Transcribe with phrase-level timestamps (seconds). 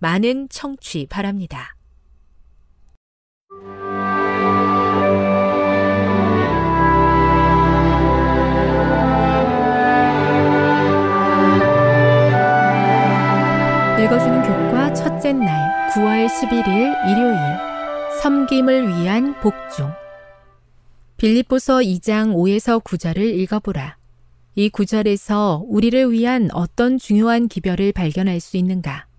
[0.00, 1.76] 많은 청취 바랍니다.
[14.02, 17.36] 읽어주는 교과 첫째 날 9월 11일 일요일
[18.22, 19.92] 섬김을 위한 복종
[21.18, 23.98] 빌립보서 2장 5에서 9절을 읽어보라.
[24.54, 29.09] 이 구절에서 우리를 위한 어떤 중요한 기별을 발견할 수 있는가?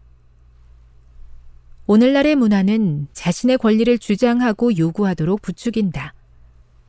[1.91, 6.13] 오늘날의 문화는 자신의 권리를 주장하고 요구하도록 부추긴다.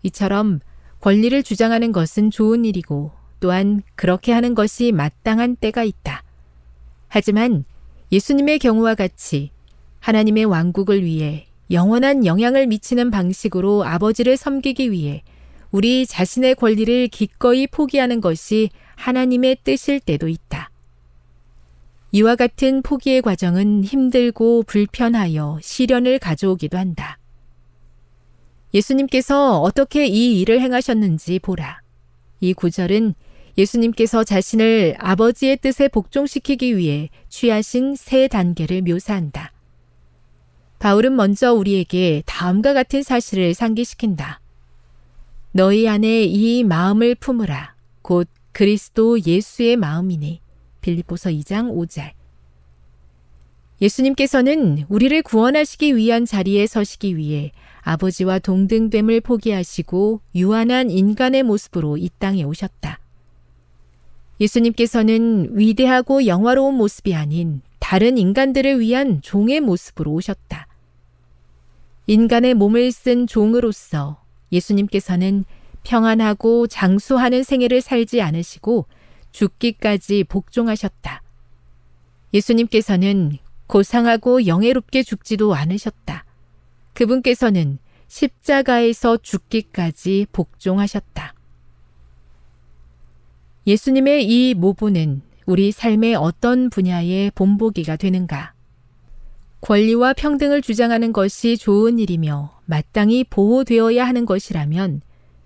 [0.04, 0.60] 이처럼
[1.00, 6.22] 권리를 주장하는 것은 좋은 일이고 또한 그렇게 하는 것이 마땅한 때가 있다.
[7.08, 7.64] 하지만
[8.12, 9.50] 예수님의 경우와 같이
[9.98, 15.24] 하나님의 왕국을 위해 영원한 영향을 미치는 방식으로 아버지를 섬기기 위해
[15.72, 20.70] 우리 자신의 권리를 기꺼이 포기하는 것이 하나님의 뜻일 때도 있다.
[22.14, 27.18] 이와 같은 포기의 과정은 힘들고 불편하여 시련을 가져오기도 한다.
[28.74, 31.80] 예수님께서 어떻게 이 일을 행하셨는지 보라.
[32.40, 33.14] 이 구절은
[33.56, 39.52] 예수님께서 자신을 아버지의 뜻에 복종시키기 위해 취하신 세 단계를 묘사한다.
[40.78, 44.40] 바울은 먼저 우리에게 다음과 같은 사실을 상기시킨다.
[45.52, 47.74] 너희 안에 이 마음을 품으라.
[48.02, 50.40] 곧 그리스도 예수의 마음이니.
[50.82, 52.12] 빌립보서 2장 5절.
[53.80, 62.44] 예수님께서는 우리를 구원하시기 위한 자리에 서시기 위해 아버지와 동등됨을 포기하시고 유한한 인간의 모습으로 이 땅에
[62.44, 63.00] 오셨다.
[64.40, 70.68] 예수님께서는 위대하고 영화로운 모습이 아닌 다른 인간들을 위한 종의 모습으로 오셨다.
[72.06, 74.22] 인간의 몸을 쓴 종으로서
[74.52, 75.44] 예수님께서는
[75.82, 78.86] 평안하고 장수하는 생애를 살지 않으시고
[79.32, 81.22] 죽기까지 복종하셨다.
[82.32, 86.24] 예수님께서는 고상하고 영예롭게 죽지도 않으셨다.
[86.94, 91.34] 그분께서는 십자가에서 죽기까지 복종하셨다.
[93.66, 98.52] 예수님의 이 모보는 우리 삶의 어떤 분야의 본보기가 되는가?
[99.60, 105.02] 권리와 평등을 주장하는 것이 좋은 일이며 마땅히 보호되어야 하는 것이라면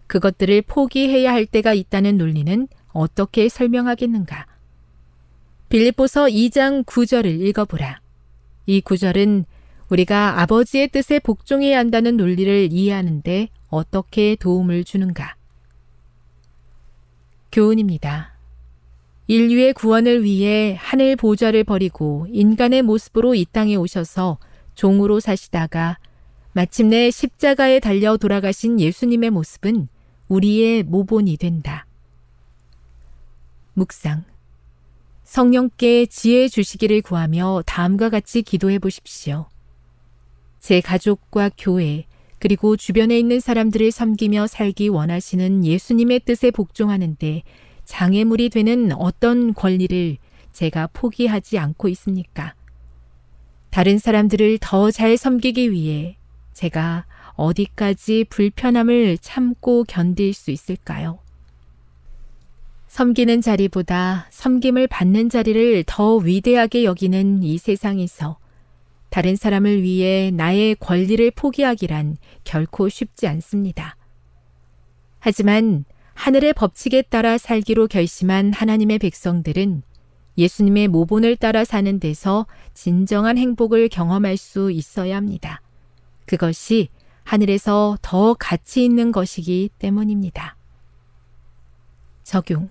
[0.07, 2.67] 그것들을 포기해야 할 때가 있다는 논리는
[2.97, 4.47] 어떻게 설명하겠는가?
[5.69, 8.01] 빌립보서 2장 9절을 읽어보라.
[8.67, 9.45] 이 구절은
[9.89, 15.37] 우리가 아버지의 뜻에 복종해야 한다는 논리를 이해하는데 어떻게 도움을 주는가?
[17.53, 18.35] 교훈입니다.
[19.29, 24.39] 인류의 구원을 위해 하늘 보좌를 버리고 인간의 모습으로 이 땅에 오셔서
[24.75, 25.99] 종으로 사시다가
[26.53, 29.89] 마침내 십자가에 달려 돌아가신 예수님의 모습은
[30.29, 31.86] 우리의 모본이 된다.
[33.77, 34.25] 묵상.
[35.25, 39.47] 성령께 지혜 주시기를 구하며 다음과 같이 기도해 보십시오.
[40.61, 42.07] 제 가족과 교회,
[42.39, 47.43] 그리고 주변에 있는 사람들을 섬기며 살기 원하시는 예수님의 뜻에 복종하는데
[47.85, 50.17] 장애물이 되는 어떤 권리를
[50.53, 52.55] 제가 포기하지 않고 있습니까?
[53.71, 56.17] 다른 사람들을 더 잘 섬기기 위해
[56.55, 61.19] 제가 어디까지 불편함을 참고 견딜 수 있을까요?
[62.97, 68.39] 섬기는 자리보다 섬김을 받는 자리를 더 위대하게 여기는 이 세상에서
[69.11, 73.99] 다른 사람을 위해 나의 권리를 포기하기란 결코 쉽지 않습니다.
[75.19, 75.85] 하지만
[76.15, 79.83] 하늘의 법칙에 따라 살기로 결심한 하나님의 백성들은
[80.39, 85.61] 예수님의 모본을 따라 사는 데서 진정한 행복을 경험할 수 있어야 합니다.
[86.25, 86.89] 그것이
[87.25, 90.57] 하늘에서 더 가치 있는 것이기 때문입니다.
[92.25, 92.71] 적용.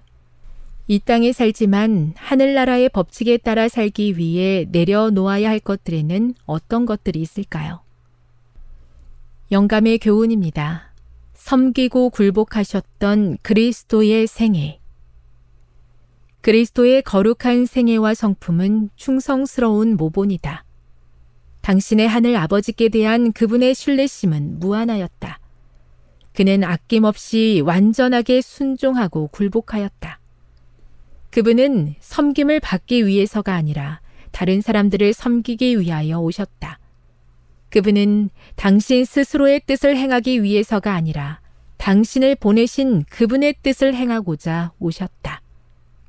[0.87, 7.81] 이 땅에 살지만 하늘나라의 법칙에 따라 살기 위해 내려놓아야 할 것들에는 어떤 것들이 있을까요?
[9.51, 10.93] 영감의 교훈입니다.
[11.33, 14.79] 섬기고 굴복하셨던 그리스도의 생애.
[16.41, 20.65] 그리스도의 거룩한 생애와 성품은 충성스러운 모본이다.
[21.61, 25.39] 당신의 하늘 아버지께 대한 그분의 신뢰심은 무한하였다.
[26.33, 30.19] 그는 아낌없이 완전하게 순종하고 굴복하였다.
[31.35, 33.99] 그분은 섬김을 받기 위해서가 아니라
[34.31, 36.79] 다른 사람들을 섬기기 위하여 오셨다.
[37.71, 41.41] 그분은 당신 스스로의 뜻을 행하기 위해서가 아니라
[41.75, 45.41] 당신을 보내신 그분의 뜻을 행하고자 오셨다.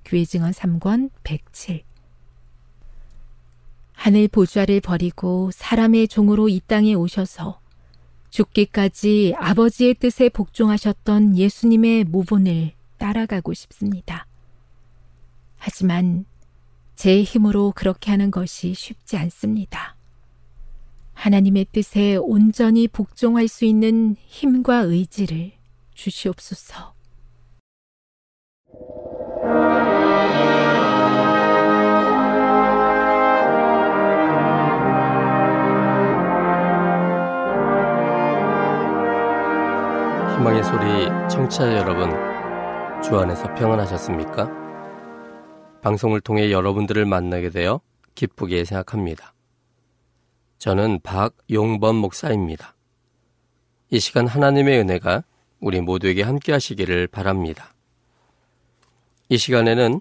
[0.05, 1.83] 교회 증언 3권 107
[3.95, 7.59] 하늘 보좌를 버리고 사람의 종으로 이 땅에 오셔서
[8.31, 14.26] 죽기까지 아버지의 뜻에 복종하셨던 예수님의 모본을 따라가고 싶습니다.
[15.67, 16.25] 하지만
[16.95, 19.97] 제 힘으로 그렇게 하는 것이 쉽지 않습니다.
[21.15, 25.51] 하나님의 뜻에 온전히 복종할 수 있는 힘과 의지를
[25.93, 26.95] 주시옵소서.
[40.39, 42.11] 희망의 소리 청취자 여러분,
[43.03, 44.66] 주 안에서 평안하셨습니까?
[45.87, 47.81] 방송을 통해 여러분들을 만나게 되어
[48.17, 49.35] 기쁘게 생각합니다.
[50.59, 52.75] 저는 박용범 목사입니다.
[53.91, 55.23] 이 시간 하나님의 은혜가
[55.61, 57.73] 우리 모두에게 함께 하시기를 바랍니다.
[59.29, 60.01] 이 시간에는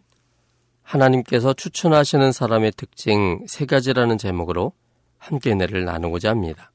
[0.82, 4.72] 하나님께서 추천하시는 사람의 특징 세 가지라는 제목으로
[5.20, 6.72] 함께 은혜를 나누고자 합니다.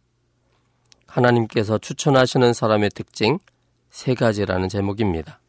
[1.06, 3.40] 하나님께서 추천하시는 사람의 특징
[3.88, 5.40] 세 가지라는 제목입니다.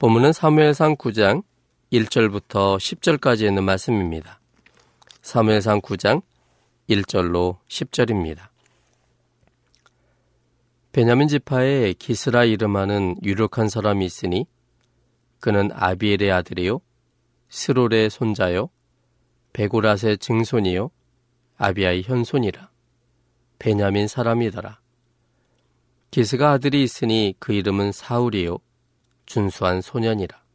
[0.00, 1.44] 본문은 사무엘상 9장
[1.92, 4.38] 1절부터 10절까지 있는 말씀입니다.
[5.22, 6.22] 사무엘상 9장
[6.88, 8.48] 1절로 10절입니다.
[10.92, 14.46] 베냐민 지파에 기스라 이름하는 유력한 사람이 있으니
[15.40, 16.80] 그는 아비엘의 아들이요
[17.48, 18.70] 스롤의 손자요
[19.52, 20.90] 베고라의 증손이요
[21.56, 22.70] 아비아의 현손이라
[23.58, 24.80] 베냐민 사람이더라.
[26.12, 28.58] 기스가 아들이 있으니 그 이름은 사울이요
[29.26, 30.49] 준수한 소년이라.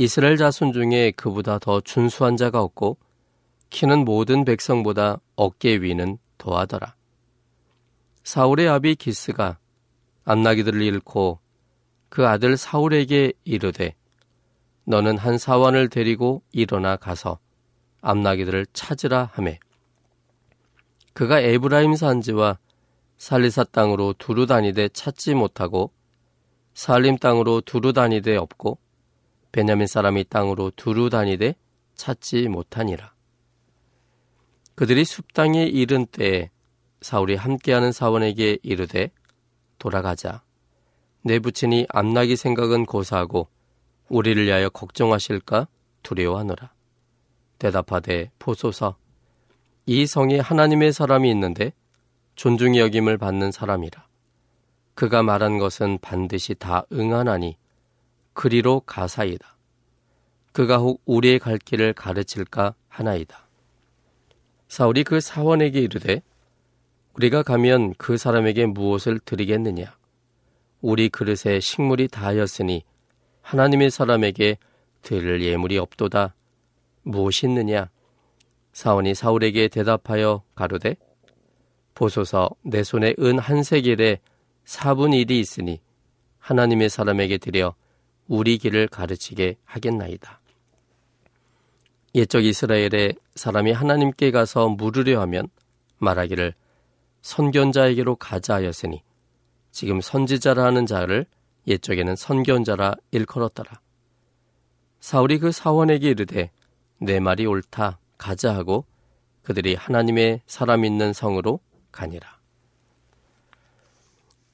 [0.00, 2.96] 이스라엘 자손 중에 그보다 더 준수한 자가 없고
[3.68, 6.94] 키는 모든 백성보다 어깨 위는 더하더라.
[8.24, 9.58] 사울의 아비 기스가
[10.24, 11.38] 암나기들을 잃고
[12.08, 13.94] 그 아들 사울에게 이르되
[14.84, 17.38] 너는 한 사원을 데리고 일어나 가서
[18.00, 19.60] 암나기들을 찾으라 하매
[21.12, 22.58] 그가 에브라임 산지와
[23.18, 25.92] 살리사 땅으로 두루 다니되 찾지 못하고
[26.72, 28.78] 살림 땅으로 두루 다니되 없고
[29.52, 31.54] 베냐민 사람이 땅으로 두루 다니되
[31.94, 33.12] 찾지 못하니라.
[34.74, 36.50] 그들이 숲 땅에 이른 때에
[37.02, 39.10] 사울이 함께하는 사원에게 이르되
[39.78, 40.42] 돌아가자.
[41.22, 43.48] 내 부친이 암나기 생각은 고사하고
[44.08, 45.68] 우리를 위하여 걱정하실까
[46.02, 46.72] 두려워하노라.
[47.58, 48.96] 대답하되 보소서
[49.86, 51.72] 이 성에 하나님의 사람이 있는데
[52.36, 54.06] 존중이 여김을 받는 사람이라.
[54.94, 57.56] 그가 말한 것은 반드시 다 응하나니
[58.40, 59.54] 그리로 가사이다.
[60.52, 63.46] 그가 혹 우리의 갈 길을 가르칠까 하나이다.
[64.66, 66.22] 사울이 그 사원에게 이르되
[67.12, 69.94] 우리가 가면 그 사람에게 무엇을 드리겠느냐?
[70.80, 72.82] 우리 그릇에 식물이 다하였으니
[73.42, 74.56] 하나님의 사람에게
[75.02, 76.34] 드릴 예물이 없도다.
[77.02, 77.90] 무엇이 있느냐?
[78.72, 80.96] 사원이 사울에게 대답하여 가로되
[81.92, 84.18] 보소서 내 손에 은 한 세겔에
[84.64, 85.78] 사분 일이 있으니
[86.38, 87.74] 하나님의 사람에게 드려
[88.30, 90.40] 우리 길을 가르치게 하겠나이다.
[92.14, 95.48] 옛적 이스라엘에 사람이 하나님께 가서 물으려 하면
[95.98, 96.54] 말하기를
[97.22, 99.02] 선견자에게로 가자 하였으니
[99.72, 101.26] 지금 선지자라 하는 자를
[101.66, 103.80] 옛적에는 선견자라 일컬었더라.
[105.00, 106.52] 사울이 그 사원에게 이르되
[106.98, 108.84] 내 말이 옳다 가자 하고
[109.42, 111.58] 그들이 하나님의 사람 있는 성으로
[111.90, 112.38] 가니라.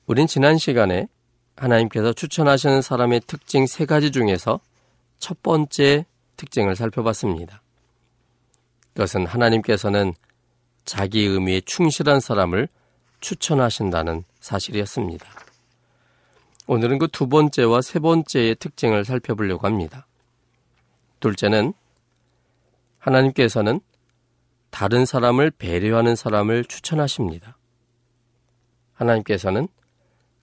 [0.07, 1.09] 우린 지난 시간에
[1.57, 4.61] 하나님께서 추천하시는 사람의 특징 세 가지 중에서
[5.19, 6.05] 첫 번째
[6.37, 7.63] 특징을 살펴봤습니다.
[8.93, 10.15] 그것은 하나님께서는
[10.85, 12.69] 자기 의미에 충실한 사람을
[13.21, 15.27] 추천하신다는 사실이었습니다.
[16.69, 20.07] 오늘은 그 두 번째와 세 번째의 특징을 살펴보려고 합니다.
[21.21, 21.73] 둘째는
[22.99, 23.81] 하나님께서는
[24.71, 27.57] 다른 사람을 배려하는 사람을 추천하십니다.
[28.95, 29.69] 하나님께서는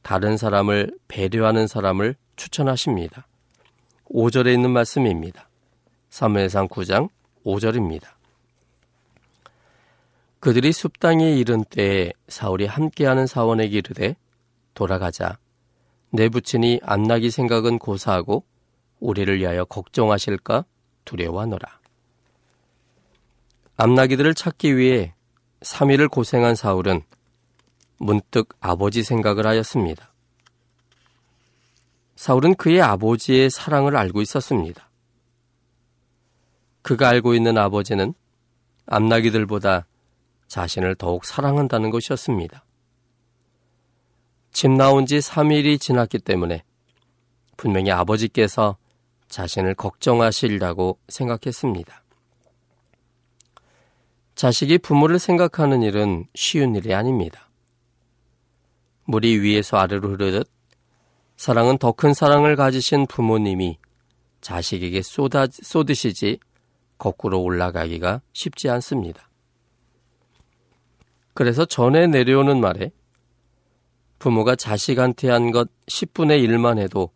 [0.04, 3.26] 다른 사람을 배려하는 사람을 추천하십니다.
[4.12, 5.50] 5절에 있는 말씀입니다.
[6.10, 7.10] 사무엘상 9장
[7.46, 8.04] 5절입니다.
[10.40, 14.16] 그들이 숲땅에 이른 때에 사울이 함께하는 사원에게 이르되
[14.74, 15.38] 돌아가자.
[16.12, 18.44] 내 부친이 안나기 생각은 고사하고
[19.00, 20.66] 우리를 위하여 걱정하실까
[21.06, 21.80] 두려워하노라.
[23.78, 25.14] 암나기들을 찾기 위해
[25.62, 27.02] 3일을 고생한 사울은
[28.04, 30.12] 문득 아버지 생각을 하였습니다.
[32.16, 34.90] 사울은 그의 아버지의 사랑을 알고 있었습니다.
[36.82, 38.14] 그가 알고 있는 아버지는
[38.88, 39.88] 암나기들보다
[40.48, 42.66] 자신을 더욱 사랑한다는 것이었습니다.
[44.52, 46.64] 집 나온 지 3일이 지났기 때문에
[47.56, 48.78] 분명히 아버지께서
[49.30, 52.04] 자신을 걱정하시리라고 생각했습니다.
[54.36, 57.50] 자식이 부모를 생각하는 일은 쉬운 일이 아닙니다.
[59.06, 60.50] 물이 위에서 아래로 흐르듯
[61.36, 63.78] 사랑은 더 큰 사랑을 가지신 부모님이
[64.42, 66.40] 자식에게 쏟아, 쏟으시지
[66.98, 69.30] 거꾸로 올라가기가 쉽지 않습니다.
[71.34, 72.92] 그래서 전에 내려오는 말에
[74.20, 77.10] 부모가 자식한테 한 것 10분의 1만 해도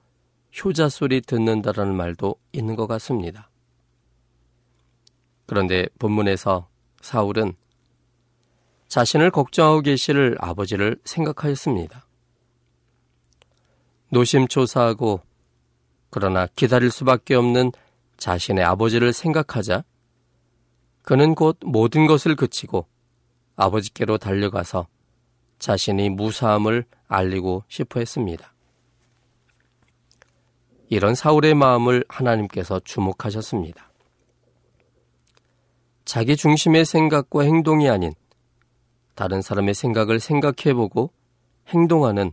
[0.63, 3.49] 효자 소리 듣는다라는 말도 있는 것 같습니다.
[5.45, 6.67] 그런데 본문에서
[7.01, 7.53] 사울은
[8.87, 12.05] 자신을 걱정하고 계실 아버지를 생각하였습니다.
[14.09, 15.21] 노심초사하고
[16.09, 17.71] 그러나 기다릴 수밖에 없는
[18.17, 19.83] 자신의 아버지를 생각하자
[21.03, 22.87] 그는 곧 모든 것을 그치고
[23.55, 24.87] 아버지께로 달려가서
[25.59, 28.53] 자신의 무사함을 알리고 싶어 했습니다.
[30.89, 33.91] 이런 사울의 마음을 하나님께서 주목하셨습니다.
[36.05, 38.13] 자기 중심의 생각과 행동이 아닌
[39.17, 41.11] 다른 사람의 생각을 생각해보고
[41.69, 42.31] 행동하는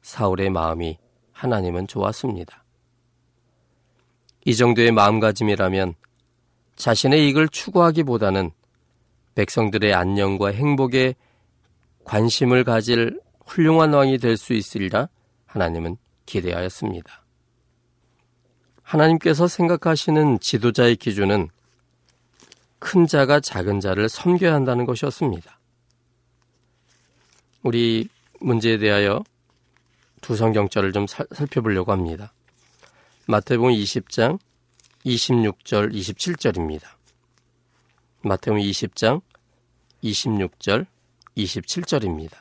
[0.00, 0.98] 사울의 마음이
[1.32, 2.64] 하나님은 좋았습니다.
[4.46, 5.94] 이 정도의 마음가짐이라면
[6.74, 8.50] 자신의 이익을 추구하기보다는
[9.34, 11.16] 백성들의 안녕과 행복에
[12.04, 15.10] 관심을 가질 훌륭한 왕이 될 수 있으리라
[15.44, 17.24] 하나님은 기대하였습니다.
[18.82, 21.50] 하나님께서 생각하시는 지도자의 기준은
[22.78, 25.58] 큰 자가 작은 자를 섬겨야 한다는 것이었습니다.
[27.62, 28.08] 우리
[28.40, 29.22] 문제에 대하여
[30.20, 32.32] 두 성경절을 좀 살펴보려고 합니다.
[33.26, 34.38] 마태복음 20장
[35.06, 36.82] 26절 27절입니다.
[38.22, 39.20] 마태복음 20장
[40.02, 40.86] 26절
[41.36, 42.32] 27절입니다.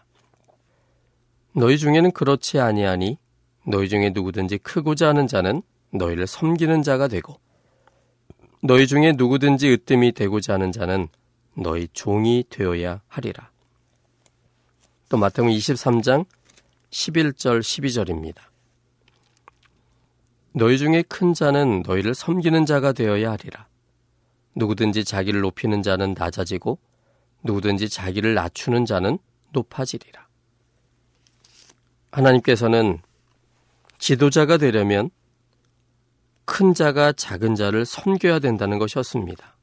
[1.54, 3.20] 너희 중에는 그렇지 아니하니
[3.68, 5.62] 너희 중에 누구든지 크고자 하는 자는
[5.92, 7.40] 너희를 섬기는 자가 되고
[8.63, 11.10] 너희 중에 누구든지 으뜸이 되고자 하는 자는
[11.56, 13.50] 너희 종이 되어야 하리라.
[15.12, 16.25] 또 마태복음 23장
[16.89, 18.38] 11절 12절입니다.
[20.53, 23.68] 너희 중에 큰 자는 너희를 섬기는 자가 되어야 하리라.
[24.56, 26.80] 누구든지 자기를 높이는 자는 낮아지고
[27.44, 29.20] 누구든지 자기를 낮추는 자는
[29.51, 30.30] 높아지리라.
[32.12, 33.00] 하나님께서는
[33.98, 35.10] 지도자가 되려면
[36.46, 39.58] 큰 자가 작은 자를 섬겨야 된다는 것이었습니다.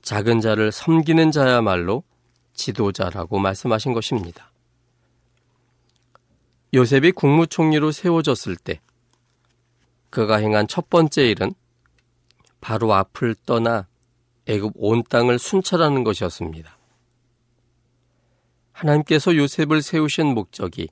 [0.00, 2.02] 작은 자를 섬기는 자야말로
[2.60, 4.52] 지도자라고 말씀하신 것입니다.
[6.74, 8.80] 요셉이 국무총리로 세워졌을 때
[10.10, 11.54] 그가 행한 첫 번째 일은
[12.60, 13.88] 바로 앞을 떠나
[14.46, 16.76] 애굽 온 땅을 순찰하는 것이었습니다.
[18.72, 20.88] 하나님께서 요셉을 세우신 목적이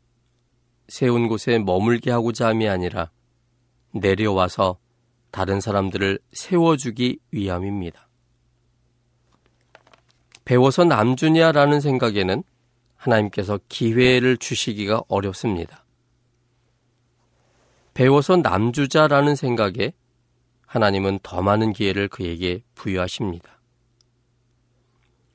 [0.89, 3.11] 세운 곳에 머물게 하고자 함이 아니라
[3.93, 4.79] 내려와서
[5.31, 8.08] 다른 사람들을 세워주기 위함입니다.
[10.49, 12.43] 배워서 남주냐라는 생각에는
[12.97, 15.85] 하나님께서 기회를 주시기가 어렵습니다.
[17.93, 19.93] 배워서 남주자라는 생각에
[20.65, 23.61] 하나님은 더 많은 기회를 그에게 부여하십니다.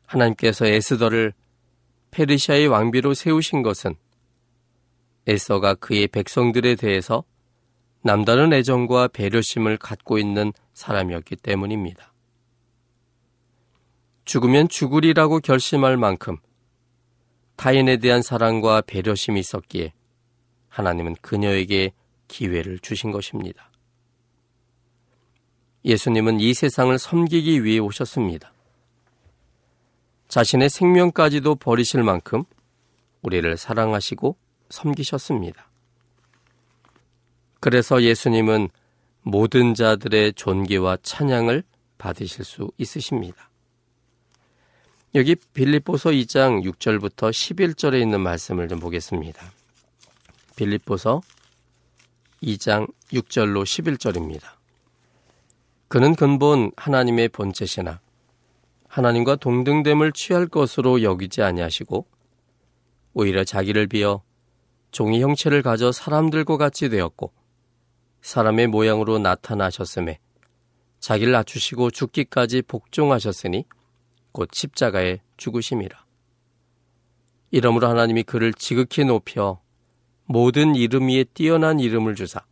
[0.08, 1.34] 하나님께서 에스더를
[2.10, 3.94] 페르시아의 왕비로 세우신 것은
[5.28, 7.24] 에서가 그의 백성들에 대해서
[8.02, 12.13] 남다른 애정과 배려심을 갖고 있는 사람이었기 때문입니다.
[14.26, 16.38] 죽으면 죽으리라고 결심할 만큼
[17.56, 19.94] 타인에 대한 사랑과 배려심이 있었기에
[20.70, 21.94] 하나님은 그녀에게
[22.28, 23.70] 기회를 주신 것입니다.
[25.86, 28.54] 예수님은 이 세상을 섬기기 위해 오셨습니다.
[30.30, 32.44] 자신의 생명까지도 버리실 만큼
[33.22, 34.36] 우리를 사랑하시고
[34.70, 35.70] 섬기셨습니다.
[37.60, 38.70] 그래서 예수님은
[39.22, 41.64] 모든 자들의 존귀와 찬양을
[41.98, 43.50] 받으실 수 있으십니다.
[45.16, 49.52] 여기 빌립보서 2장 6절부터 11절에 있는 말씀을 좀 보겠습니다.
[50.56, 51.22] 빌립보서
[52.42, 54.42] 2장 6절로 11절입니다.
[55.88, 58.02] 그는 근본 하나님의 본체시나
[58.88, 62.08] 하나님과 동등됨을 취할 것으로 여기지 아니하시고
[63.14, 64.24] 오히려 자기를 비어
[64.90, 67.32] 종이 형체를 가져 사람들과 같이 되었고
[68.24, 70.18] 사람의 모양으로 나타나셨음에
[71.00, 73.66] 자기를 낮추시고 죽기까지 복종하셨으니
[74.34, 76.04] 곧 십자가에 죽으심이라.
[77.52, 79.62] 이러므로 하나님이 그를 지극히 높여
[80.26, 82.44] 모든 이름 위에 뛰어난 이름을 주사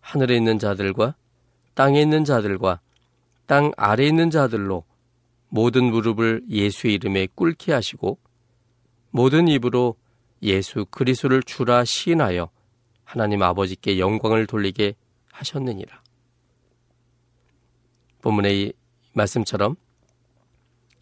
[0.00, 1.16] 하늘에 있는 자들과
[1.74, 2.80] 땅에 있는 자들과
[3.46, 4.84] 땅 아래에 있는 자들로
[5.48, 8.18] 모든 무릎을 예수의 이름에 꿇게 하시고
[9.10, 9.96] 모든 입으로
[10.42, 12.50] 예수 그리스도를 주라 시인하여
[13.04, 14.94] 하나님 아버지께 영광을 돌리게
[15.32, 16.02] 하셨느니라.
[18.20, 18.72] 본문의 이
[19.14, 19.76] 말씀처럼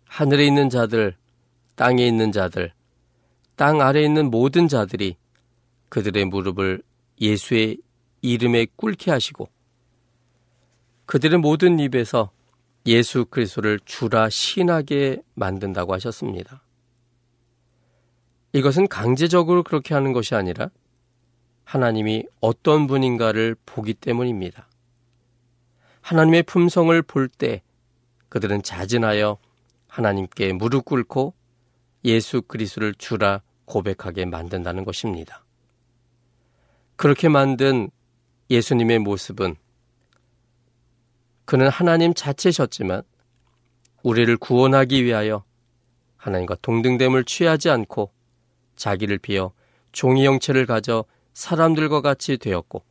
[0.06, 1.16] 하늘에 있는 자들,
[1.74, 2.72] 땅에 있는 자들,
[3.54, 5.16] 땅 아래에 있는 모든 자들이
[5.88, 6.82] 그들의 무릎을
[7.20, 7.78] 예수의
[8.22, 9.48] 이름에 꿇게 하시고
[11.06, 12.30] 그들의 모든 입에서
[12.86, 16.62] 예수 그리스도를 주라 신하게 만든다고 하셨습니다.
[18.52, 20.70] 이것은 강제적으로 그렇게 하는 것이 아니라
[21.64, 24.68] 하나님이 어떤 분인가를 보기 때문입니다.
[26.00, 27.62] 하나님의 품성을 볼 때
[28.28, 29.38] 그들은 자진하여
[29.96, 31.32] 하나님께 무릎 꿇고
[32.04, 35.42] 예수 그리스도를 주라 고백하게 만든다는 것입니다.
[36.96, 37.90] 그렇게 만든
[38.50, 39.56] 예수님의 모습은
[41.46, 43.04] 그는 하나님 자체셨지만
[44.02, 45.44] 우리를 구원하기 위하여
[46.18, 48.12] 하나님과 동등됨을 취하지 않고
[48.76, 49.52] 자기를 비어
[49.92, 52.84] 종이 형체를 가져 사람들과 같이 되었고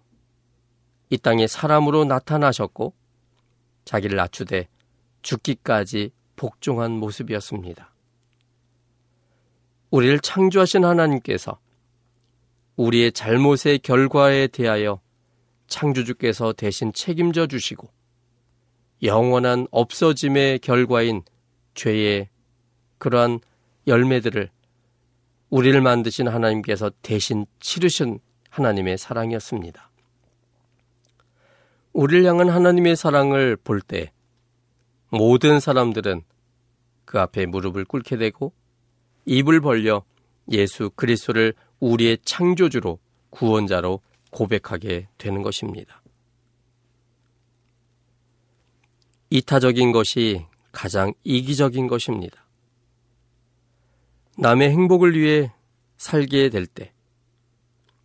[1.12, 2.96] 이 땅에 사람으로 나타나셨고
[3.86, 4.68] 자기를 낮추되
[5.22, 7.92] 죽기까지 복종한 모습이었습니다.
[9.92, 11.60] 우리를 창조하신 하나님께서
[12.76, 15.00] 우리의 잘못의 결과에 대하여
[15.68, 17.88] 창조주께서 대신 책임져 주시고
[19.04, 21.24] 영원한 없어짐의 결과인
[21.74, 22.30] 죄의
[22.98, 23.40] 그러한
[23.88, 24.50] 열매들을
[25.50, 28.20] 우리를 만드신 하나님께서 대신 치르신
[28.50, 29.92] 하나님의 사랑이었습니다.
[31.94, 34.12] 우리를 향한 하나님의 사랑을 볼 때
[35.10, 36.24] 모든 사람들은
[37.06, 38.54] 그 앞에 무릎을 꿇게 되고
[39.26, 40.04] 입을 벌려
[40.52, 46.02] 예수 그리스도를 우리의 창조주로 구원자로 고백하게 되는 것입니다.
[49.30, 52.46] 이타적인 것이 가장 이기적인 것입니다.
[54.38, 55.52] 남의 행복을 위해
[55.98, 56.92] 살게 될 때,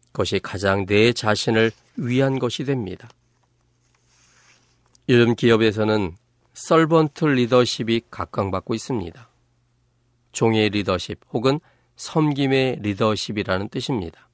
[0.06, 3.08] 그것이 가장 내 자신을 위한 것이 됩니다.
[5.08, 6.16] 요즘 기업에서는
[6.52, 9.28] 설번트 리더십이 각광받고 있습니다.
[10.32, 11.60] 종의 리더십 혹은
[11.96, 14.28] 섬김의 리더십이라는 뜻입니다.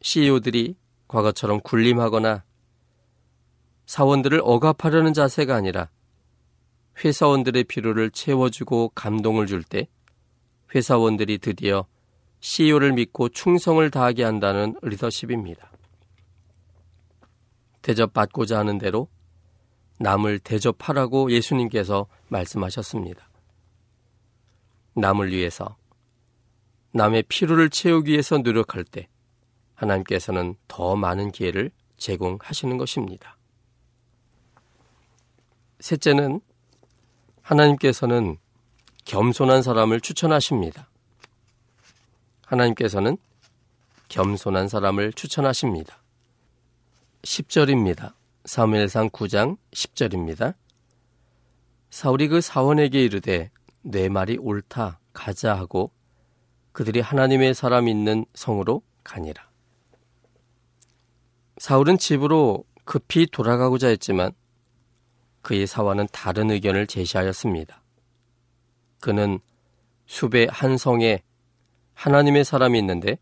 [0.00, 0.76] CEO들이
[1.08, 2.44] 과거처럼 군림하거나
[3.86, 5.90] 사원들을 억압하려는 자세가 아니라
[7.04, 9.88] 회사원들의 필요를 채워주고 감동을 줄 때
[10.74, 11.86] 회사원들이 드디어
[12.40, 15.70] CEO를 믿고 충성을 다하게 한다는 리더십입니다.
[17.82, 19.08] 대접받고자 하는 대로
[19.98, 23.28] 남을 대접하라고 예수님께서 말씀하셨습니다.
[24.94, 25.76] 남을 위해서
[26.92, 29.08] 남의 필요를 채우기 위해서 노력할 때
[29.74, 33.36] 하나님께서는 더 많은 기회를 제공하시는 것입니다.
[35.80, 36.40] 셋째는
[37.42, 38.38] 하나님께서는
[39.04, 40.88] 겸손한 사람을 추천하십니다.
[42.46, 43.18] 하나님께서는
[44.08, 45.98] 겸손한 사람을 추천하십니다.
[47.22, 48.14] 10절입니다.
[48.44, 50.54] 사무엘상 9장 10절입니다.
[51.88, 55.92] 사울이 그 사원에게 이르되 내 말이 옳다 가자 하고
[56.72, 59.48] 그들이 하나님의 사람 있는 성으로 가니라.
[61.56, 64.32] 사울은 집으로 급히 돌아가고자 했지만
[65.40, 67.82] 그의 사원은 다른 의견을 제시하였습니다.
[69.00, 69.38] 그는
[70.06, 71.22] 숲의 한 성에
[71.94, 73.16] 하나님의 사람이 있는데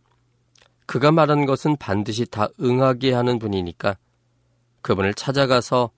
[0.87, 3.97] 그가 말하는 것은 반드시 다 응하게 하는 분이니까
[4.83, 5.91] 그분을 찾아가서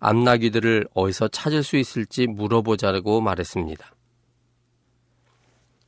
[0.00, 3.94] 암나귀들을 어디서 찾을 수 있을지 물어보자고 말했습니다.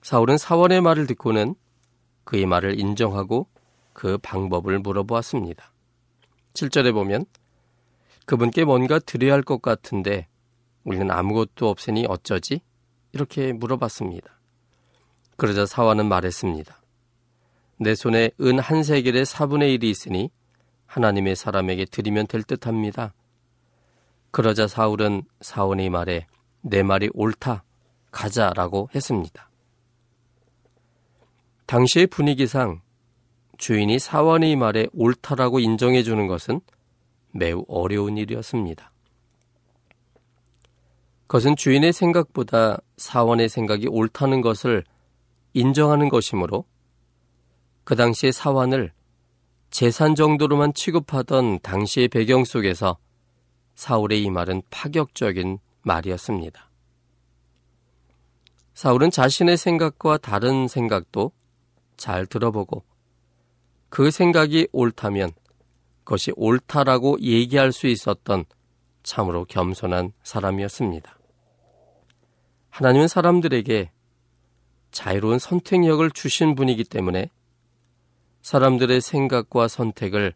[0.02, 1.54] 사울은 사원의 말을 듣고는
[2.24, 3.48] 그의 말을 인정하고
[3.92, 5.72] 그 방법을 물어보았습니다.
[6.54, 7.24] 7절에 보면
[8.26, 10.28] 그분께 뭔가 드려야 할 것 같은데
[10.84, 12.60] 우리는 아무것도 없으니 어쩌지?
[13.12, 14.30] 이렇게 물어봤습니다.
[15.36, 16.80] 그러자 사원은 말했습니다.
[17.78, 20.30] 내 손에 은 한 세겔의 4분의 1이 있으니
[20.94, 23.14] 하나님의 사람에게 드리면 될 듯합니다.
[24.30, 26.26] 그러자 사울은 사원의 말에
[26.60, 27.64] 내 말이 옳다,
[28.12, 29.50] 가자라고 했습니다.
[31.66, 32.80] 당시의 분위기상
[33.58, 36.60] 주인이 사원의 말에 옳다라고 인정해 주는 것은
[37.32, 38.92] 매우 어려운 일이었습니다.
[41.26, 44.84] 그것은 주인의 생각보다 사원의 생각이 옳다는 것을
[45.54, 46.64] 인정하는 것이므로
[47.82, 48.92] 그 당시의 사원을
[49.74, 52.96] 재산 정도로만 취급하던 당시의 배경 속에서
[53.74, 56.70] 사울의 이 말은 파격적인 말이었습니다.
[58.74, 61.32] 사울은 자신의 생각과 다른 생각도
[61.96, 62.84] 잘 들어보고
[63.88, 65.32] 그 생각이 옳다면
[66.04, 68.44] 그것이 옳다라고 얘기할 수 있었던
[69.02, 71.18] 참으로 겸손한 사람이었습니다.
[72.70, 73.90] 하나님은 사람들에게
[74.92, 77.28] 자유로운 선택력을 주신 분이기 때문에
[78.44, 80.34] 사람들의 생각과 선택을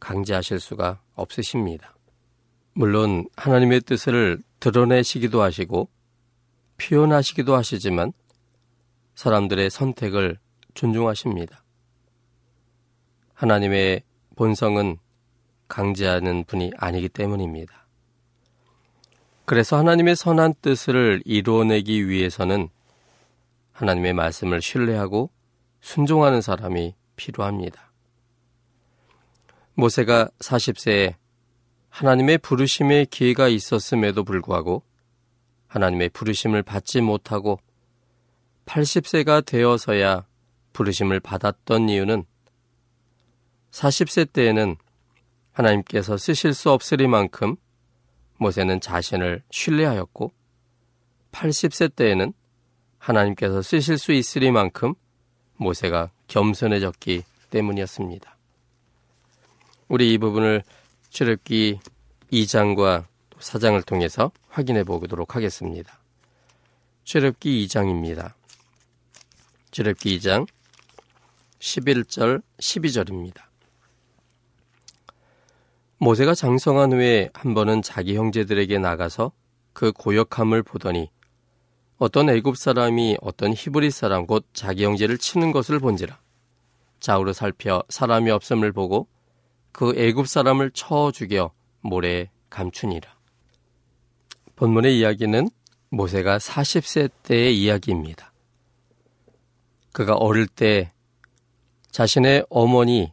[0.00, 1.96] 강제하실 수가 없으십니다.
[2.74, 5.88] 물론 하나님의 뜻을 드러내시기도 하시고
[6.76, 8.12] 표현하시기도 하시지만
[9.14, 10.36] 사람들의 선택을
[10.74, 11.64] 존중하십니다.
[13.32, 14.02] 하나님의
[14.36, 14.98] 본성은
[15.68, 17.86] 강제하는 분이 아니기 때문입니다.
[19.46, 22.68] 그래서 하나님의 선한 뜻을 이루어내기 위해서는
[23.72, 25.30] 하나님의 말씀을 신뢰하고
[25.80, 27.92] 순종하는 사람이 필요합니다.
[29.74, 31.16] 모세가 40세에
[31.90, 34.82] 하나님의 부르심의 기회가 있었음에도 불구하고
[35.66, 37.60] 하나님의 부르심을 받지 못하고
[38.64, 40.26] 80세가 되어서야
[40.72, 42.24] 부르심을 받았던 이유는
[43.70, 44.76] 40세 때에는
[45.52, 47.56] 하나님께서 쓰실 수 없으리만큼
[48.38, 50.32] 모세는 자신을 신뢰하였고
[51.32, 52.32] 80세 때에는
[52.98, 54.94] 하나님께서 쓰실 수 있으리만큼
[55.56, 58.36] 모세가 겸손해졌기 때문이었습니다.
[59.88, 60.62] 우리 이 부분을
[61.10, 61.80] 출애굽기
[62.32, 63.06] 2장과
[63.38, 65.98] 4장을 통해서 확인해 보도록 하겠습니다.
[67.04, 68.34] 출애굽기 2장입니다.
[69.70, 70.46] 출애굽기 2장
[71.58, 73.42] 11절 12절입니다.
[75.98, 79.32] 모세가 장성한 후에 한 번은 자기 형제들에게 나가서
[79.72, 81.10] 그 고역함을 보더니
[81.98, 86.18] 어떤 애굽 사람이 어떤 히브리 사람 곧 자기 형제를 치는 것을 본지라
[87.00, 89.08] 좌우로 살펴 사람이 없음을 보고
[89.72, 93.16] 그 애굽 사람을 쳐 죽여 모래에 감추니라.
[94.56, 95.48] 본문의 이야기는
[95.90, 98.32] 모세가 40세 때의 이야기입니다.
[99.92, 100.92] 그가 어릴 때
[101.90, 103.12] 자신의 어머니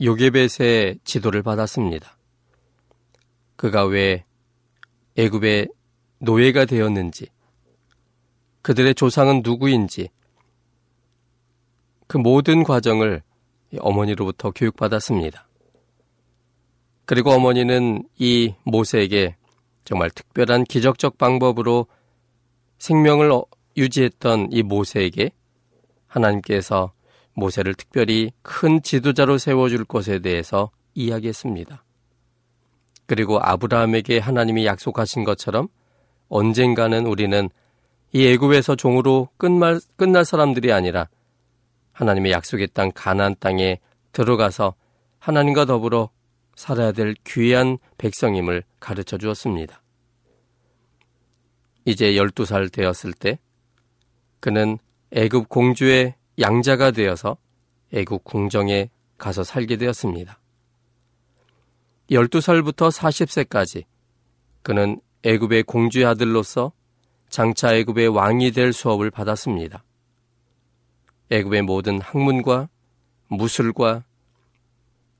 [0.00, 2.16] 요게벳의 지도를 받았습니다.
[3.56, 4.24] 그가 왜
[5.16, 5.68] 애굽의
[6.18, 7.28] 노예가 되었는지,
[8.66, 10.08] 그들의 조상은 누구인지,
[12.08, 13.22] 그 모든 과정을
[13.78, 15.46] 어머니로부터 교육받았습니다.
[17.04, 19.36] 그리고 어머니는 이 모세에게
[19.84, 21.86] 정말 특별한 기적적 방법으로
[22.78, 23.44] 생명을 어,
[23.76, 25.30] 유지했던 이 모세에게
[26.08, 26.92] 하나님께서
[27.34, 31.84] 모세를 특별히 큰 지도자로 세워줄 것에 대해서 이야기했습니다.
[33.06, 35.68] 그리고 아브라함에게 하나님이 약속하신 것처럼
[36.28, 37.48] 언젠가는 우리는
[38.16, 41.06] 이 애굽에서 종으로 끝날, 끝날 사람들이 아니라
[41.92, 43.78] 하나님의 약속의 땅 가나안 땅에
[44.12, 44.74] 들어가서
[45.18, 46.08] 하나님과 더불어
[46.54, 49.82] 살아야 될 귀한 백성임을 가르쳐 주었습니다.
[51.84, 53.38] 이제 12살 되었을 때
[54.40, 54.78] 그는
[55.10, 57.36] 애굽 공주의 양자가 되어서
[57.92, 60.40] 애굽 궁정에 가서 살게 되었습니다.
[62.08, 63.84] 12살부터 40세까지
[64.62, 66.72] 그는 애굽의 공주의 아들로서
[67.28, 69.84] 장차 애굽의 왕이 될 수업을 받았습니다.
[71.30, 72.68] 애굽의 모든 학문과
[73.28, 74.04] 무술과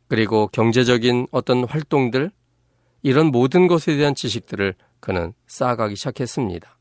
[0.09, 2.31] 그리고 경제적인 어떤 활동들
[3.03, 6.77] 이런 모든 것에 대한 지식들을 그는 쌓아가기 시작했습니다.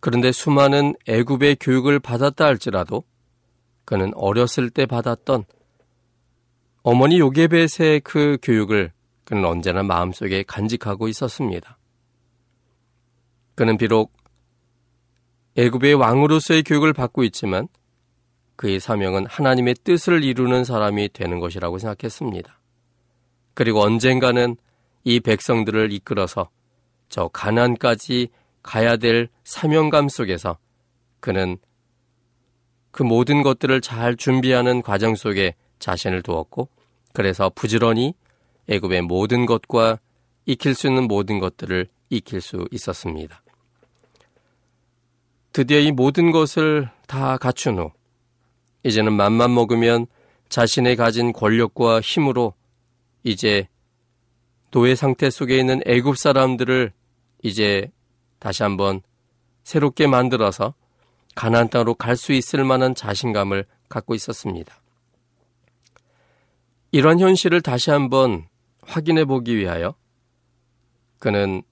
[0.00, 3.04] 그런데 수많은 애굽의 교육을 받았다 할지라도
[3.84, 5.44] 그는 어렸을 때 받았던
[6.82, 8.92] 어머니 요게벳의 그 교육을
[9.24, 11.75] 그는 언제나 마음속에 간직하고 있었습니다.
[13.56, 14.12] 그는 비록
[15.56, 17.66] 애굽의 왕으로서의 교육을 받고 있지만
[18.54, 22.60] 그의 사명은 하나님의 뜻을 이루는 사람이 되는 것이라고 생각했습니다.
[23.54, 24.56] 그리고 언젠가는
[25.04, 26.50] 이 백성들을 이끌어서
[27.08, 28.28] 저 가난까지
[28.62, 30.58] 가야 될 사명감 속에서
[31.20, 31.56] 그는
[32.90, 36.68] 그 모든 것들을 잘 준비하는 과정 속에 자신을 두었고
[37.14, 38.14] 그래서 부지런히
[38.68, 39.98] 애굽의 모든 것과
[40.44, 43.42] 익힐 수 있는 모든 것들을 익힐 수 있었습니다.
[45.56, 47.90] 드디어 이 모든 것을 다 갖춘 후
[48.82, 50.06] 이제는 맘만 먹으면
[50.50, 52.52] 자신의 가진 권력과 힘으로
[53.22, 53.66] 이제
[54.70, 56.92] 노예 상태 속에 있는 애굽 사람들을
[57.42, 57.90] 이제
[58.38, 59.00] 다시 한번
[59.64, 60.74] 새롭게 만들어서
[61.34, 64.78] 가나안 땅으로 갈 수 있을 만한 자신감을 갖고 있었습니다.
[66.92, 68.46] 이런 현실을 다시 한번
[68.82, 69.94] 확인해 보기 위하여
[71.18, 71.62] 그는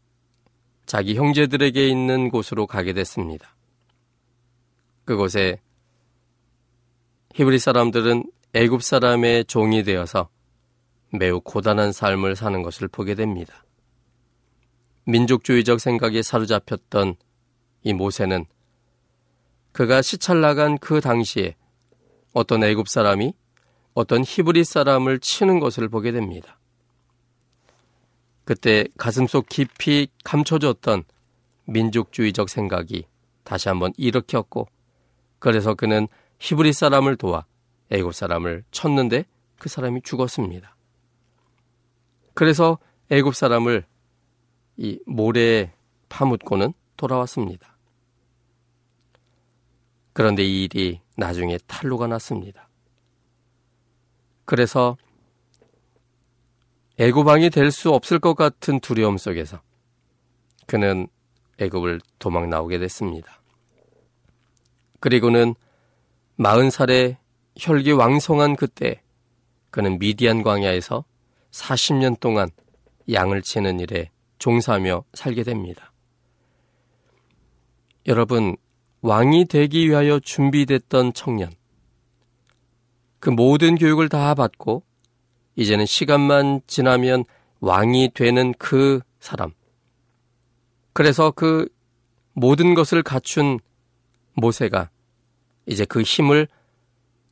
[0.87, 3.54] 자기 형제들에게 있는 곳으로 가게 됐습니다.
[5.05, 5.61] 그곳에
[7.35, 10.29] 히브리 사람들은 애굽 사람의 종이 되어서
[11.11, 13.65] 매우 고단한 삶을 사는 것을 보게 됩니다.
[15.07, 17.17] 민족주의적 생각에 사로잡혔던
[17.83, 18.47] 이 모세는
[19.73, 21.57] 그가 시찰 나간 그 당시에
[22.33, 23.35] 어떤 애굽 사람이
[23.93, 26.59] 어떤 히브리 사람을 치는 것을 보게 됩니다.
[28.45, 31.05] 그때 가슴속 깊이 감춰졌던
[31.67, 33.07] 민족주의적 생각이
[33.43, 34.69] 다시 한번 일으켰고
[35.45, 37.45] 그래서 그는 히브리 사람을 도와
[37.91, 39.27] 애굽 사람을 쳤는데
[39.59, 40.75] 그 사람이 죽었습니다.
[42.33, 42.79] 그래서
[43.11, 43.85] 애굽 사람을
[44.79, 45.75] 이 모래에
[46.09, 47.77] 파묻고는 돌아왔습니다.
[50.15, 52.71] 그런데 이 일이 나중에 탈로가 났습니다.
[54.47, 54.97] 그래서
[56.97, 59.61] 애굽왕이 될 수 없을 것 같은 두려움 속에서
[60.67, 61.07] 그는
[61.59, 63.44] 애굽을 도망 나오게 됐습니다.
[65.05, 65.55] 그리고는
[66.37, 67.19] 마흔 살에
[67.59, 69.03] 혈기 왕성한 그때
[69.71, 71.05] 그는 미디안 광야에서
[71.51, 72.49] 40년 동안
[73.13, 75.93] 양을 치는 일에 종사하며 살게 됩니다.
[78.07, 78.57] 여러분,
[79.03, 81.53] 왕이 되기 위하여 준비됐던 청년.
[83.21, 84.85] 그 모든 교육을 다 받고
[85.57, 87.27] 이제는 시간만 지나면
[87.61, 89.53] 왕이 되는 그 사람.
[90.95, 91.69] 그래서 그
[92.33, 93.59] 모든 것을 갖춘
[94.33, 94.89] 모세가
[95.67, 96.49] 이제 그 힘을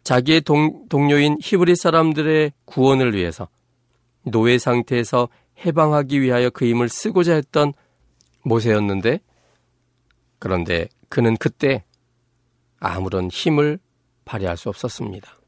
[0.04, 3.48] 자기의 동, 동료인 히브리 사람들의 구원을 위해서
[4.24, 5.28] 노예 상태에서
[5.64, 7.72] 해방하기 위하여 그 힘을 쓰고자 했던
[8.42, 9.20] 모세였는데
[10.38, 11.84] 그런데 그는 그때
[12.80, 13.78] 아무런 힘을
[14.24, 15.38] 발휘할 수 없었습니다.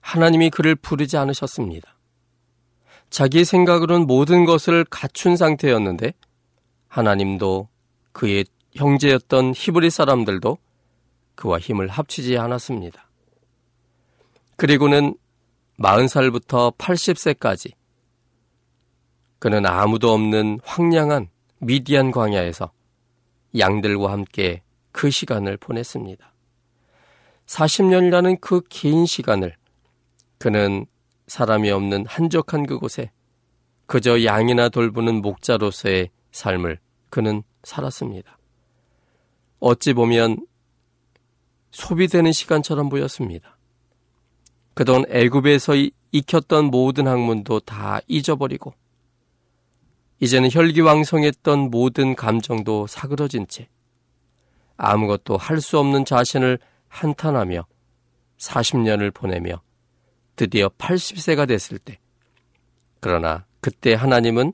[0.00, 1.96] 하나님이 그를 부르지 않으셨습니다.
[3.08, 6.12] 자기 생각으로는 모든 것을 갖춘 상태였는데
[6.88, 7.68] 하나님도
[8.12, 10.58] 그의 형제였던 히브리 사람들도
[11.34, 13.08] 그와 힘을 합치지 않았습니다.
[14.56, 15.16] 그리고는
[15.78, 17.72] 40살부터 80세까지
[19.38, 22.72] 그는 아무도 없는 황량한 미디안 광야에서
[23.58, 26.32] 양들과 함께 그 시간을 보냈습니다.
[27.46, 29.54] 40년이라는 그 긴 시간을
[30.38, 30.86] 그는
[31.26, 33.10] 사람이 없는 한적한 그곳에
[33.86, 36.78] 그저 양이나 돌보는 목자로서의 삶을
[37.10, 38.38] 그는 살았습니다.
[39.60, 40.46] 어찌 보면
[41.74, 43.58] 소비되는 시간처럼 보였습니다.
[44.74, 45.74] 그동안 애굽에서
[46.12, 48.74] 익혔던 모든 학문도 다 잊어버리고
[50.20, 53.68] 이제는 혈기왕성했던 모든 감정도 사그러진 채
[54.76, 56.58] 아무것도 할 수 없는 자신을
[56.88, 57.66] 한탄하며
[58.38, 59.60] 40년을 보내며
[60.36, 61.98] 드디어 80세가 됐을 때
[63.00, 64.52] 그러나 그때 하나님은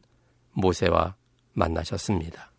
[0.53, 1.17] 모세와
[1.53, 2.51] 만나셨습니다.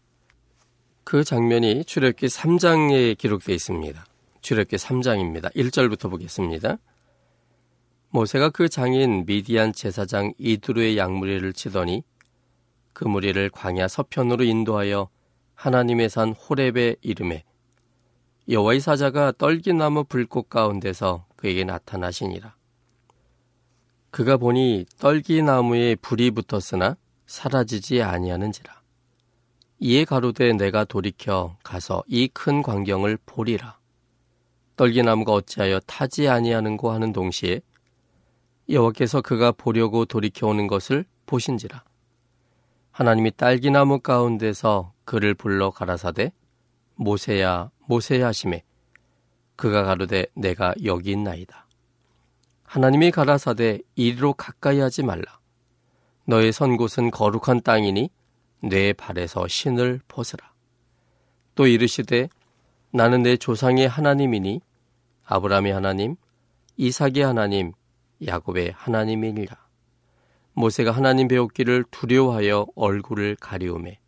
[1.04, 4.06] 그 장면이 출애굽기 3장에 기록되어 있습니다.
[4.42, 5.54] 출애굽기 3장입니다.
[5.56, 6.78] 1절부터 보겠습니다.
[8.10, 12.04] 모세가 그 장인 미디안 제사장 이두루의 양무리를 치더니
[12.94, 15.10] 그 무리를 광야 서편으로 인도하여
[15.56, 17.44] 하나님의 산 호렙의 이름에
[18.50, 22.56] 여호와의 사자가 떨기나무 불꽃 가운데서 그에게 나타나시니라.
[24.10, 28.82] 그가 보니 떨기나무에 불이 붙었으나 사라지지 아니하는지라.
[29.80, 33.81] 이에 가로되 내가 돌이켜 가서 이 큰 광경을 보리라.
[34.76, 37.62] 떨기나무가 어찌하여 타지 아니하는고 하는 동시에
[38.70, 41.84] 여호와께서 그가 보려고 돌이켜 오는 것을 보신지라.
[42.92, 46.32] 하나님이 딸기나무 가운데서 그를 불러 가라사대
[46.96, 48.64] 모세야 모세야 하심에
[49.56, 51.68] 그가 가로되 내가 여기 있나이다.
[52.64, 55.40] 하나님이 가라사대 이리로 가까이 하지 말라.
[56.26, 58.10] 너의 선 곳은 거룩한 땅이니
[58.64, 60.54] 내 발에서 신을 벗으라.
[61.56, 62.30] 또 이르시되
[62.92, 64.62] 나는 내 조상의 하나님이니
[65.24, 66.16] 아브라함의 하나님,
[66.78, 67.72] 이삭의 하나님,
[68.26, 69.58] 야곱의 하나님이니라.
[70.54, 74.00] 모세가 하나님 배웠기를 두려워하여 얼굴을 가리우매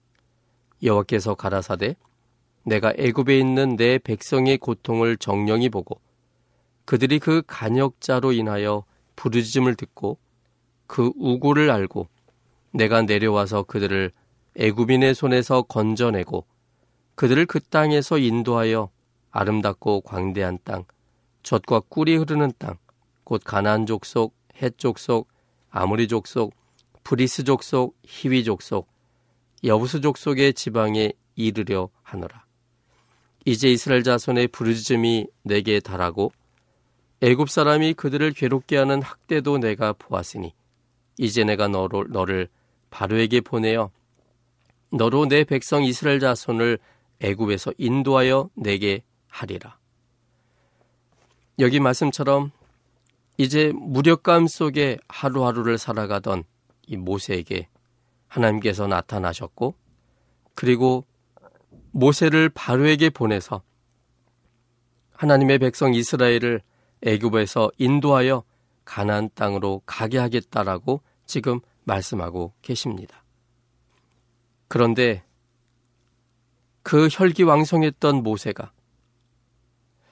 [0.83, 1.95] 여호와께서 가라사대
[2.65, 6.01] 내가 애굽에 있는 내 백성의 고통을 정령히 보고
[6.85, 8.83] 그들이 그 간역자로 인하여
[9.15, 10.17] 부르짖음을 듣고
[10.87, 12.07] 그 우고를 알고
[12.71, 14.11] 내가 내려와서 그들을
[14.57, 16.45] 애굽인의 손에서 건져내고
[17.15, 18.89] 그들을 그 땅에서 인도하여
[19.31, 20.85] 아름답고 광대한 땅,
[21.43, 22.77] 젖과 꿀이 흐르는 땅,
[23.23, 25.27] 곧 가나안 족속, 헷 족속,
[25.69, 26.53] 아모리 족속,
[27.03, 28.87] 브리스 족속, 히위 족속,
[29.63, 32.45] 여부스 족속의 지방에 이르려 하노라.
[33.45, 36.31] 이제 이스라엘 자손의 부르짖음이 내게 달하고
[37.21, 40.53] 애굽 사람이 그들을 괴롭게 하는 학대도 내가 보았으니
[41.17, 42.47] 이제 내가 너를, 너를
[42.89, 43.91] 바로에게 보내어
[44.91, 46.79] 너로 내 백성 이스라엘 자손을
[47.23, 49.77] 애굽에서 인도하여 내게 하리라.
[51.59, 52.51] 여기 말씀처럼
[53.37, 56.43] 이제 무력감 속에 하루하루를 살아가던
[56.85, 57.67] 이 모세에게
[58.27, 59.75] 하나님께서 나타나셨고
[60.53, 61.05] 그리고
[61.91, 63.63] 모세를 바로에게 보내서
[65.13, 66.61] 하나님의 백성 이스라엘을
[67.01, 68.43] 애굽에서 인도하여
[68.83, 73.23] 가나안 땅으로 가게 하겠다라고 지금 말씀하고 계십니다.
[74.67, 75.23] 그런데
[76.83, 78.71] 그 혈기왕성했던 모세가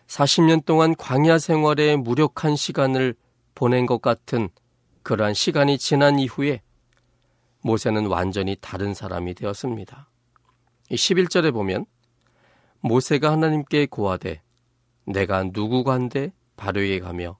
[0.07, 3.15] 40년 동안 광야 생활에 무력한 시간을
[3.53, 4.49] 보낸 것 같은
[5.03, 6.61] 그러한 시간이 지난 이후에
[7.61, 10.09] 모세는 완전히 다른 사람이 되었습니다.
[10.89, 11.85] 11절에 보면
[12.79, 14.41] 모세가 하나님께 고하되
[15.05, 17.37] 내가 누구간데 바로에 가며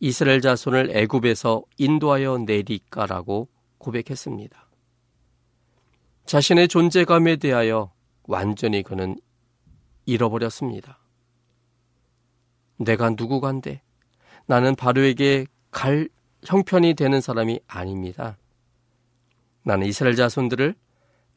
[0.00, 4.68] 이스라엘 자손을 애굽에서 인도하여 내리까라고 고백했습니다.
[6.24, 7.92] 자신의 존재감에 대하여
[8.30, 9.18] 완전히 그는
[10.06, 10.98] 잃어버렸습니다.
[12.76, 13.82] 내가 누구간데
[14.46, 16.08] 나는 바로에게 갈
[16.44, 18.38] 형편이 되는 사람이 아닙니다.
[19.64, 20.76] 나는 이스라엘 자손들을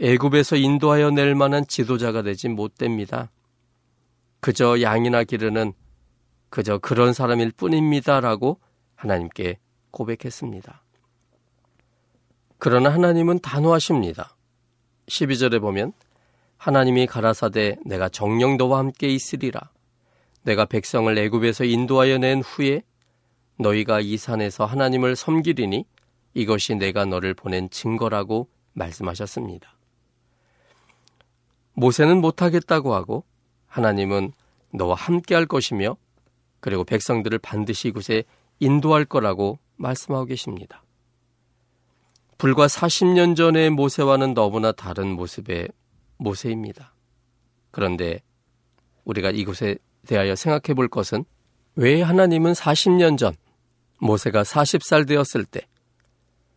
[0.02, 3.32] 애굽에서 인도하여 낼 만한 지도자가 되지 못됩니다.
[4.40, 5.74] 그저 양이나 기르는
[6.52, 8.60] 그저 그런 사람일 뿐입니다라고
[8.96, 9.58] 하나님께
[9.90, 10.84] 고백했습니다.
[12.60, 14.36] 그러나 하나님은 단호하십니다.
[15.08, 15.94] 12절에 보면
[16.64, 19.70] 하나님이 가라사대 내가 정령 너와 함께 있으리라.
[20.44, 22.84] 내가 백성을 애굽에서 인도하여 낸 후에
[23.60, 25.84] 너희가 이 산에서 하나님을 섬기리니
[26.34, 29.76] 이것이 내가 너를 보낸 증거라고 말씀하셨습니다.
[31.74, 33.26] 모세는 못하겠다고 하고
[33.68, 34.32] 하나님은
[34.72, 35.98] 너와 함께 할 것이며
[36.62, 38.24] 그리고 백성들을 반드시 이곳에
[38.62, 40.82] 인도할 거라고 말씀하고 계십니다.
[42.38, 45.68] 불과 40년 전의 모세와는 너무나 다른 모습의
[46.18, 46.94] 모세입니다.
[47.72, 48.22] 그런데
[49.04, 51.26] 우리가 이곳에 대하여 생각해 볼 것은
[51.76, 53.36] 왜 하나님은 40년 전
[54.00, 55.68] 모세가 40살 되었을 때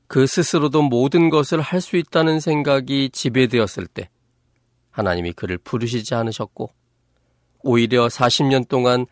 [0.08, 4.08] 그 스스로도 모든 것을 할 수 있다는 생각이 지배되었을 때
[4.90, 6.70] 하나님이 그를 부르시지 않으셨고
[7.62, 9.06] 오히려 40년 동안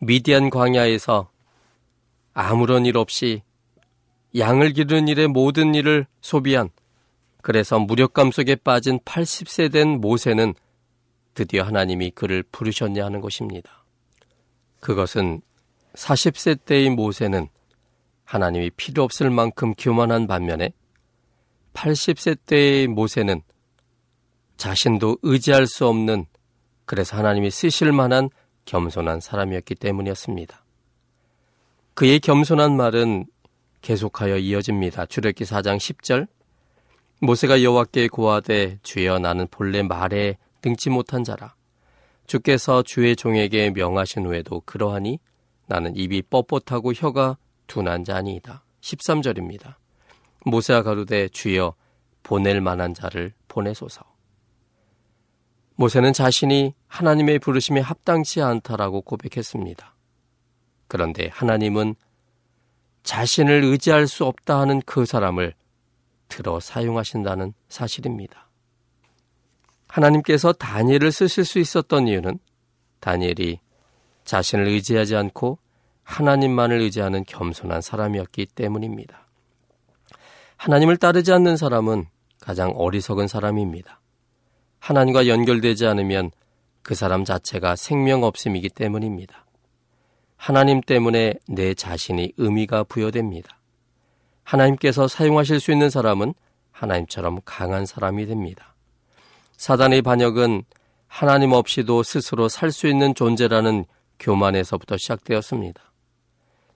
[0.00, 1.30] 미디안 광야에서
[2.34, 3.42] 아무런 일 없이
[4.36, 6.68] 양을 기르는 일에 모든 일을 소비한
[7.44, 10.54] 그래서 무력감 속에 빠진 80세 된 모세는
[11.34, 13.84] 드디어 하나님이 그를 부르셨냐 하는 것입니다.
[14.80, 15.42] 그것은
[15.92, 17.48] 40세 때의 모세는
[18.24, 20.72] 하나님이 필요 없을 만큼 교만한 반면에
[21.74, 23.42] 80세 때의 모세는
[24.56, 26.24] 자신도 의지할 수 없는
[26.86, 28.30] 그래서 하나님이 쓰실 만한
[28.64, 30.64] 겸손한 사람이었기 때문이었습니다.
[31.92, 33.26] 그의 겸손한 말은
[33.82, 35.04] 계속하여 이어집니다.
[35.04, 36.26] 주력기 4장 10절
[37.24, 41.54] 모세가 여호와께 고하되 주여 나는 본래 말에 등치 못한 자라
[42.26, 45.18] 주께서 주의 종에게 명하신 후에도 그러하니
[45.66, 48.62] 나는 입이 뻣뻣하고 혀가 둔한 자니이다.
[48.82, 49.76] 13절입니다.
[50.44, 51.74] 모세가 가로되 주여
[52.22, 54.02] 보낼 만한 자를 보내소서.
[55.76, 59.94] 모세는 자신이 하나님의 부르심에 합당치 않다라고 고백했습니다.
[60.88, 61.94] 그런데 하나님은
[63.02, 65.54] 자신을 의지할 수 없다 하는 그 사람을
[66.28, 68.48] 들어 사용하신다는 사실입니다.
[69.88, 72.38] 하나님께서 다니엘을 쓰실 수 있었던 이유는
[73.00, 73.60] 다니엘이
[74.24, 75.58] 자신을 의지하지 않고
[76.02, 79.26] 하나님만을 의지하는 겸손한 사람이었기 때문입니다.
[80.56, 82.06] 하나님을 따르지 않는 사람은
[82.40, 84.00] 가장 어리석은 사람입니다.
[84.78, 86.30] 하나님과 연결되지 않으면
[86.82, 89.46] 그 사람 자체가 생명 없음이기 때문입니다.
[90.36, 93.58] 하나님 때문에 내 자신이 의미가 부여됩니다.
[94.44, 96.34] 하나님께서 사용하실 수 있는 사람은
[96.70, 98.74] 하나님처럼 강한 사람이 됩니다.
[99.56, 100.64] 사단의 반역은
[101.06, 103.84] 하나님 없이도 스스로 살 수 있는 존재라는
[104.18, 105.80] 교만에서부터 시작되었습니다.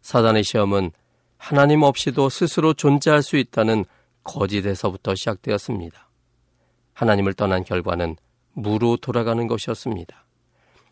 [0.00, 0.92] 사단의 시험은
[1.36, 3.84] 하나님 없이도 스스로 존재할 수 있다는
[4.24, 6.08] 거짓에서부터 시작되었습니다.
[6.94, 8.16] 하나님을 떠난 결과는
[8.52, 10.24] 무로 돌아가는 것이었습니다.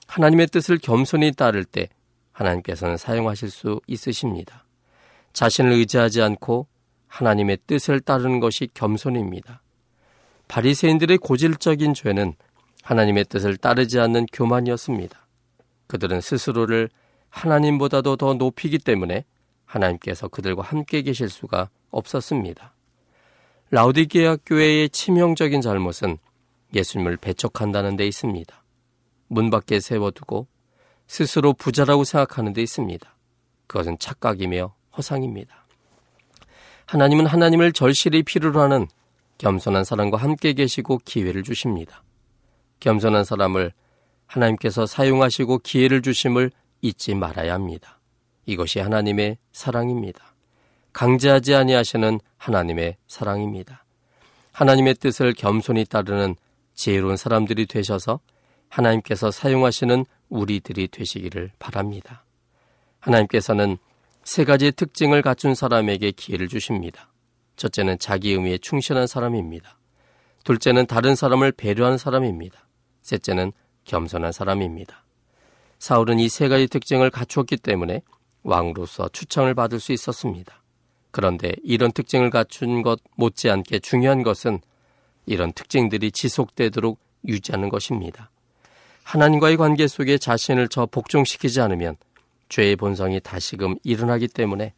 [0.06, 1.88] 하나님의 뜻을 겸손히 따를 때
[2.32, 4.65] 하나님께서는 사용하실 수 있으십니다.
[5.37, 6.66] 자신을 의지하지 않고
[7.09, 9.61] 하나님의 뜻을 따르는 것이 겸손입니다.
[10.49, 12.32] 바리새인들의 고질적인 죄는
[12.82, 15.26] 하나님의 뜻을 따르지 않는 교만이었습니다.
[15.89, 16.89] 그들은 스스로를
[17.28, 19.26] 하나님보다도 더 높이기 때문에
[19.66, 22.72] 하나님께서 그들과 함께 계실 수가 없었습니다.
[23.70, 26.16] 라우디게아 교회의 치명적인 잘못은
[26.72, 28.64] 예수님을 배척한다는 데 있습니다.
[29.28, 30.47] 문 밖에 세워두고
[31.07, 33.14] 스스로 부자라고 생각하는 데 있습니다.
[33.66, 35.66] 그것은 착각이며 허상입니다.
[36.86, 38.86] 하나님은 하나님을 절실히 필요로 하는
[39.38, 42.03] 겸손한 사람과 함께 계시고 기회를 주십니다.
[42.80, 43.72] 겸손한 사람을
[44.26, 47.99] 하나님께서 사용하시고 기회를 주심을 잊지 말아야 합니다.
[48.47, 50.34] 이것이 하나님의 사랑입니다.
[50.92, 53.84] 강제하지 아니하시는 하나님의 사랑입니다.
[54.53, 56.36] 하나님의 뜻을 겸손히 따르는
[56.74, 58.20] 지혜로운 사람들이 되셔서
[58.68, 62.24] 하나님께서 사용하시는 우리들이 되시기를 바랍니다.
[63.01, 63.78] 하나님께서는
[64.26, 67.12] 세 가지의 특징을 갖춘 사람에게 기회를 주십니다.
[67.54, 69.78] 첫째는 자기 의미에 충실한 사람입니다.
[70.42, 72.66] 둘째는 다른 사람을 배려하는 사람입니다.
[73.02, 73.52] 셋째는
[73.84, 75.04] 겸손한 사람입니다.
[75.78, 78.02] 사울은 이 세 가지 특징을 갖추었기 때문에
[78.42, 80.60] 왕으로서 추천을 받을 수 있었습니다.
[81.12, 84.58] 그런데 이런 특징을 갖춘 것 못지않게 중요한 것은
[85.26, 86.98] 이런 특징들이 지속되도록
[87.28, 88.32] 유지하는 것입니다.
[89.04, 91.96] 하나님과의 관계 속에 자신을 저 복종시키지 않으면
[92.49, 94.72] 죄의 본성이 다시금 일어나기 때문에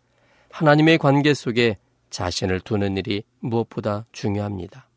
[0.51, 1.77] 하나님의 관계 속에
[2.11, 4.89] 자신을 두는 일이 무엇보다 중요합니다.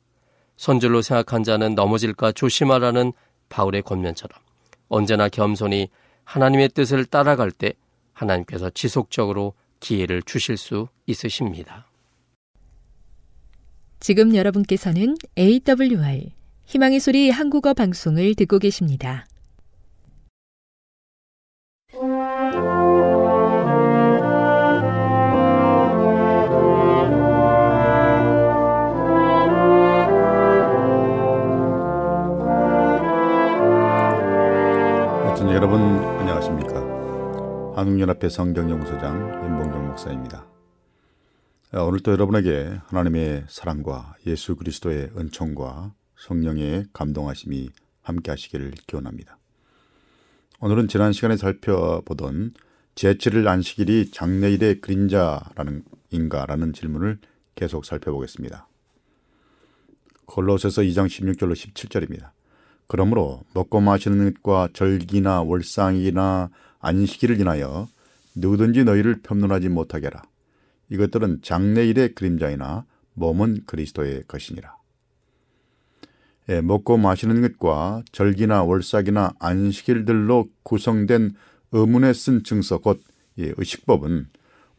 [0.58, 3.14] 손절로 생각한 자는 넘어질까 조심하라는
[3.50, 4.40] 바울의 권면처럼
[4.88, 5.90] 언제나 겸손히
[6.24, 7.74] 하나님의 뜻을 따라갈 때
[8.14, 11.88] 하나님께서 지속적으로 기회를 주실 수 있으십니다.
[14.00, 16.32] 지금 여러분께서는 AWR
[16.66, 19.26] 희망의 소리 한국어 방송을 듣고 계십니다.
[35.62, 37.76] 여러분 안녕하십니까?
[37.76, 40.48] 한국연합회 성경연구소장 임봉경 목사입니다.
[41.72, 47.70] 아, 오늘 또 여러분에게 하나님의 사랑과 예수 그리스도의 은총과 성령의 감동하심이
[48.02, 49.38] 함께 하시기를 기원합니다.
[50.62, 52.54] 오늘은 지난 시간에 살펴보던
[52.96, 57.20] 제7일 안식일이 장래일의 그림자라는 인가라는 질문을
[57.54, 58.68] 계속 살펴보겠습니다.
[60.26, 62.32] 골로새서 2장 16절로 17절입니다.
[62.92, 66.50] 그러므로 먹고 마시는 것과 절기나 월상이나
[66.82, 67.88] 안식일을 인하여
[68.36, 70.24] 누구든지 너희를 편론하지 못하게 하라.
[70.90, 72.84] 이것들은 장래일의 그림자이나
[73.14, 74.76] 몸은 그리스도의 것이니라.
[76.50, 81.32] 예, 먹고 마시는 것과 절기나 월삭이나 안식일들로 구성된
[81.72, 83.02] 의문에 쓴 증서 곧
[83.38, 84.28] 의식법은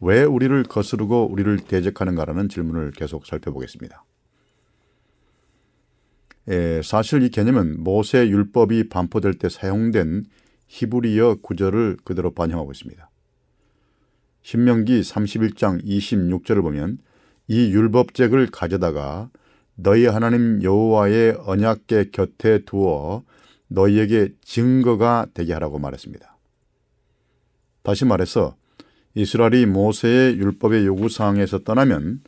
[0.01, 4.05] 왜 우리를 거스르고 우리를 대적하는가라는 질문을 계속 살펴보겠습니다.
[6.49, 10.25] 예, 사실 이 개념은 모세 율법이 반포될 때 사용된
[10.67, 13.09] 히브리어 구절을 그대로 반영하고 있습니다.
[14.43, 16.99] 신명기 31장 26절을 보면
[17.47, 19.31] 이 율법책을 가져다가
[19.77, 23.23] 너희 하나님 여호와의 언약궤 곁에 두어
[23.69, 26.37] 너희에게 증거가 되게 하라고 말했습니다.
[27.83, 28.57] 다시 말해서
[29.15, 32.23] 이스라엘이 모세의 율법의 요구사항에서 떠나면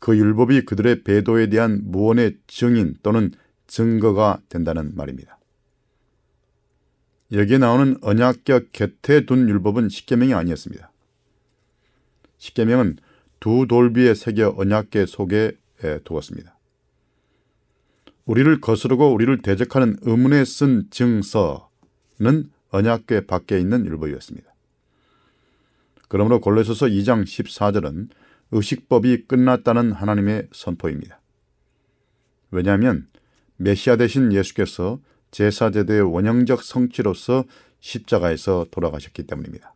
[0.00, 3.30] 그 율법이 그들의 배도에 대한 무언의 증인 또는
[3.66, 5.38] 증거가 된다는 말입니다.
[7.30, 10.90] 여기에 나오는 언약격 곁에 둔 율법은 십계명이 아니었습니다.
[12.38, 12.96] 십계명은
[13.38, 15.52] 두 돌비에 새겨 언약계 속에
[16.04, 16.58] 두었습니다.
[18.24, 24.50] 우리를 거스르고 우리를 대적하는 의문에 쓴 증서는 언약궤 밖에 있는 율법이었습니다.
[26.08, 28.08] 그러므로 골로새서 2장 14절은
[28.52, 31.20] 의식법이 끝났다는 하나님의 선포입니다.
[32.50, 33.06] 왜냐하면
[33.56, 37.44] 메시아 대신 예수께서 제사제도의 원형적 성취로서
[37.80, 39.74] 십자가에서 돌아가셨기 때문입니다.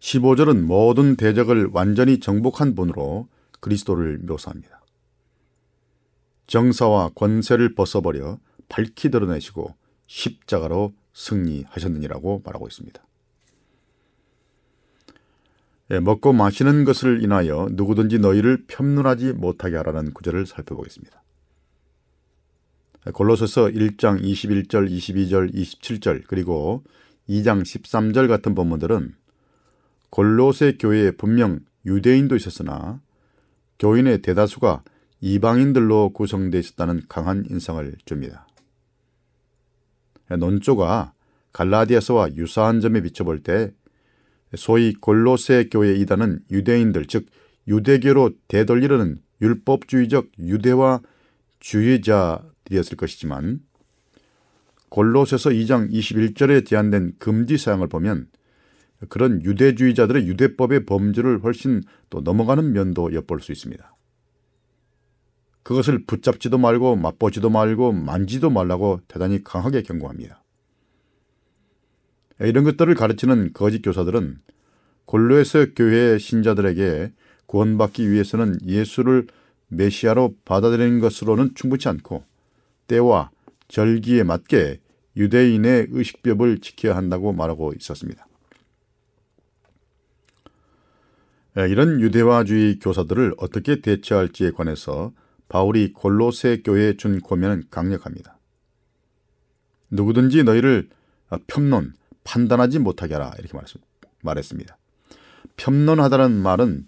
[0.00, 3.28] 15절은 모든 대적을 완전히 정복한 분으로
[3.60, 4.84] 그리스도를 묘사합니다.
[6.46, 9.74] 정사와 권세를 벗어버려 밝히 드러내시고
[10.06, 13.04] 십자가로 승리하셨느니라고 말하고 있습니다.
[15.90, 21.22] 예, 먹고 마시는 것을 인하여 누구든지 너희를 편론하지 못하게 하라는 구절을 살펴보겠습니다.
[23.12, 26.82] 골로새서 1장 21절, 22절, 27절 그리고
[27.28, 29.14] 2장 13절 같은 본문들은
[30.10, 33.00] 골로새 교회에 분명 유대인도 있었으나
[33.78, 34.82] 교인의 대다수가
[35.20, 38.46] 이방인들로 구성되어 있었다는 강한 인상을 줍니다.
[40.28, 41.12] 논조가
[41.52, 43.72] 갈라디아서와 유사한 점에 비춰볼 때
[44.56, 47.26] 소위 골로새 교회 이단은 유대인들 즉
[47.68, 51.00] 유대교로 되돌리려는 율법주의적 유대화
[51.60, 53.60] 주의자들이었을 것이지만
[54.88, 58.28] 골로새서 2장 21절에 제한된 금지 사항을 보면
[59.08, 63.94] 그런 유대주의자들의 유대법의 범주를 훨씬 또 넘어가는 면도 엿볼 수 있습니다.
[65.62, 70.42] 그것을 붙잡지도 말고 맛보지도 말고 만지도 말라고 대단히 강하게 경고합니다.
[72.40, 74.38] 이런 것들을 가르치는 거짓 교사들은
[75.06, 77.12] 골로에서 교회 신자들에게
[77.46, 79.26] 구원받기 위해서는 예수를
[79.68, 82.24] 메시아로 받아들이는 것으로는 충분치 않고
[82.88, 83.30] 때와
[83.68, 84.80] 절기에 맞게
[85.16, 88.26] 유대인의 의식법을 지켜야 한다고 말하고 있었습니다.
[91.56, 95.12] 이런 유대화주의 교사들을 어떻게 대처할지에 관해서
[95.48, 98.38] 바울이 골로새 교회에 준 고면은 강력합니다.
[99.90, 100.90] 누구든지 너희를
[101.46, 101.94] 편론,
[102.26, 103.56] 판단하지 못하게 하라 이렇게
[104.22, 104.76] 말했습니다.
[105.56, 106.86] 편론하다는 말은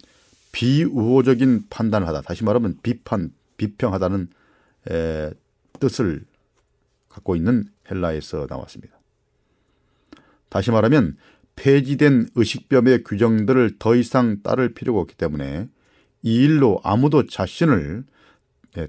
[0.53, 2.23] 비우호적인 판단을 하다.
[2.23, 4.29] 다시 말하면 비판, 비평하다는
[4.91, 5.31] 에,
[5.79, 6.25] 뜻을
[7.09, 8.99] 갖고 있는 헬라에서 나왔습니다.
[10.49, 11.17] 다시 말하면
[11.57, 15.69] 폐지된 의식법의 규정들을 더 이상 따를 필요가 없기 때문에
[16.23, 18.05] 이 일로 아무도 자신을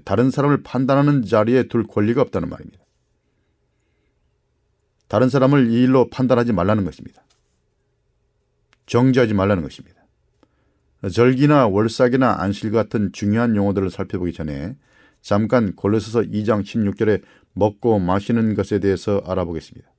[0.04, 2.84] 다른 사람을 판단하는 자리에 둘 권리가 없다는 말입니다.
[5.10, 7.20] 다른 사람을 이 일로 판단하지 말라는 것입니다.
[8.86, 10.00] 정지하지 말라는 것입니다.
[11.12, 14.76] 절기나 월삭이나 안실 같은 중요한 용어들을 살펴보기 전에
[15.20, 17.22] 잠깐 골로새서 2장 16절에
[17.54, 19.90] 먹고 마시는 것에 대해서 알아보겠습니다.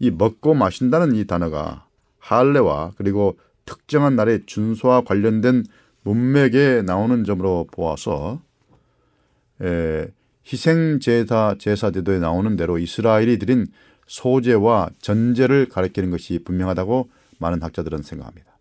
[0.00, 1.86] 이 먹고 마신다는 이 단어가
[2.18, 5.64] 할례와 그리고 특정한 날의 준수와 관련된
[6.02, 8.42] 문맥에 나오는 점으로 보아서
[9.62, 10.08] 에,
[10.46, 13.66] 희생 제사 제사 제도에 나오는 대로 이스라엘이 드린
[14.06, 18.58] 소제와 전제를 가리키는 것이 분명하다고 많은 학자들은 생각합니다.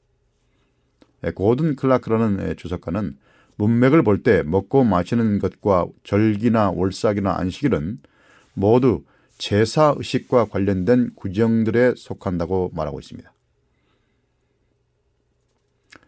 [1.35, 3.17] 고든 클라크라는 주석가는
[3.57, 7.99] 문맥을 볼 때 먹고 마시는 것과 절기나 월삭이나 안식일은
[8.53, 9.03] 모두
[9.37, 13.31] 제사 의식과 관련된 구정들에 속한다고 말하고 있습니다.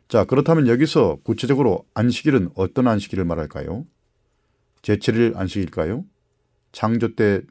[0.08, 3.86] 자, 그렇다면 여기서 구체적으로 안식일은 어떤 안식일을 말할까요?
[4.84, 6.06] 제7일 안식일까요?
[6.72, 7.42] 창조 때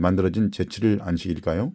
[0.00, 1.72] 만들어진 제7일 안식일까요?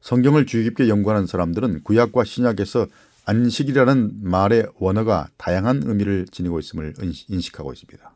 [0.00, 2.86] 성경을 주의 깊게 연구하는 사람들은 구약과 신약에서
[3.24, 6.94] 안식이라는 말의 원어가 다양한 의미를 지니고 있음을
[7.28, 8.14] 인식하고 있습니다.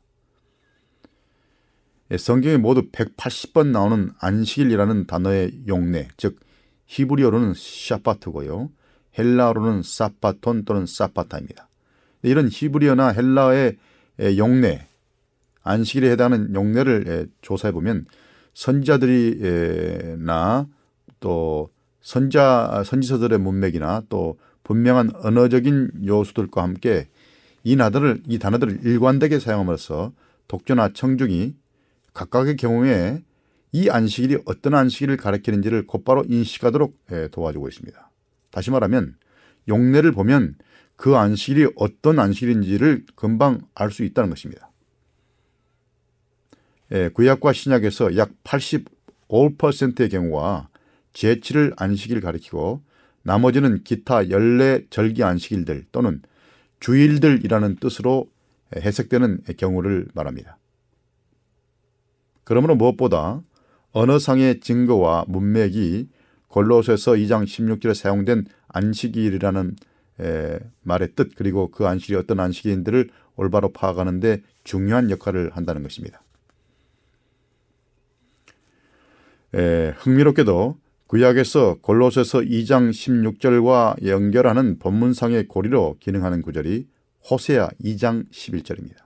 [2.11, 6.40] 예, 성경에 모두 180번 나오는 안식일이라는 단어의 용례, 즉
[6.86, 8.70] 히브리어로는 샤파트고요.
[9.18, 11.68] 헬라어로는 사파톤 또는 사파타입니다.
[12.22, 13.76] 이런 히브리어나 헬라어의
[14.20, 14.86] 용례,
[15.62, 18.04] 안식일에 해당하는 용례를 조사해 보면
[18.54, 20.26] 선지자들이나
[21.20, 27.08] 또 선자 선지서들의 문맥이나 또 분명한 언어적인 요소들과 함께
[27.64, 30.12] 이 단어를 이 단어들을 일관되게 사용함으로써
[30.48, 31.54] 독조나 청중이
[32.12, 33.22] 각각의 경우에
[33.70, 36.98] 이 안식일이 어떤 안식일을 가리키는지를 곧바로 인식하도록
[37.30, 38.10] 도와주고 있습니다.
[38.50, 39.14] 다시 말하면
[39.68, 40.56] 용례를 보면
[40.97, 44.70] 그 안식일이 어떤 안식일인지를 금방 알 수 있다는 것입니다.
[47.14, 50.68] 구약과 신약에서 약 85%의 경우가
[51.12, 52.82] 제7을 안식일 가리키고
[53.22, 56.22] 나머지는 기타 연례 절기 안식일들 또는
[56.80, 58.30] 주일들이라는 뜻으로
[58.76, 60.59] 해석되는 경우를 말합니다.
[62.45, 63.43] 그러므로 무엇보다
[63.93, 66.09] 언어상의 증거와 문맥이
[66.49, 69.76] 골로새서 2장 16절에 사용된 안식일이라는
[70.83, 76.23] 말의 뜻 그리고 그 안식이 어떤 안식인들을 올바로 파악하는 데 중요한 역할을 한다는 것입니다.
[79.55, 86.89] 에, 흥미롭게도 구약에서 골로새서 2장 16절과 연결하는 본문상의 고리로 기능하는 구절이
[87.31, 88.97] 호세아 2장 11절입니다.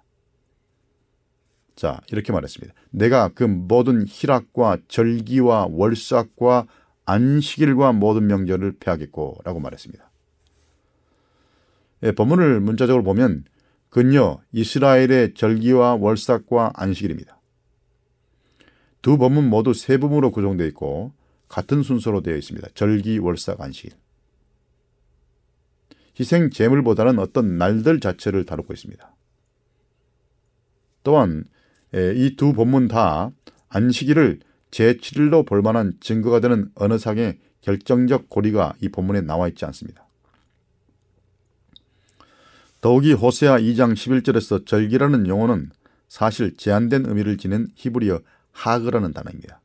[1.75, 2.75] 자, 이렇게 말했습니다.
[2.91, 6.67] 내가 그 모든 희락과 절기와 월삭과
[7.05, 10.11] 안식일과 모든 명절을 폐하겠고 라고 말했습니다.
[12.03, 13.44] 예, 본문을 문자적으로 보면
[13.90, 17.40] 근여 이스라엘의 절기와 월삭과 안식일입니다.
[19.01, 21.12] 두 본문 모두 세 부분으로 구성되어 있고
[21.49, 22.68] 같은 순서로 되어 있습니다.
[22.74, 23.92] 절기, 월삭, 안식일.
[26.18, 29.14] 희생 제물보다는 어떤 날들 자체를 다루고 있습니다.
[31.03, 31.44] 또한
[31.94, 33.30] 이 두 본문 다
[33.68, 34.40] 안식일을
[34.70, 40.05] 제7일로 볼 만한 증거가 되는 어느 상의 결정적 고리가 이 본문에 나와 있지 않습니다.
[42.87, 45.70] 더욱이 호세아 2장 11절에서 절기라는 용어는
[46.07, 48.20] 사실 제한된 의미를 지닌 히브리어
[48.53, 49.61] 하그라는 단어입니다.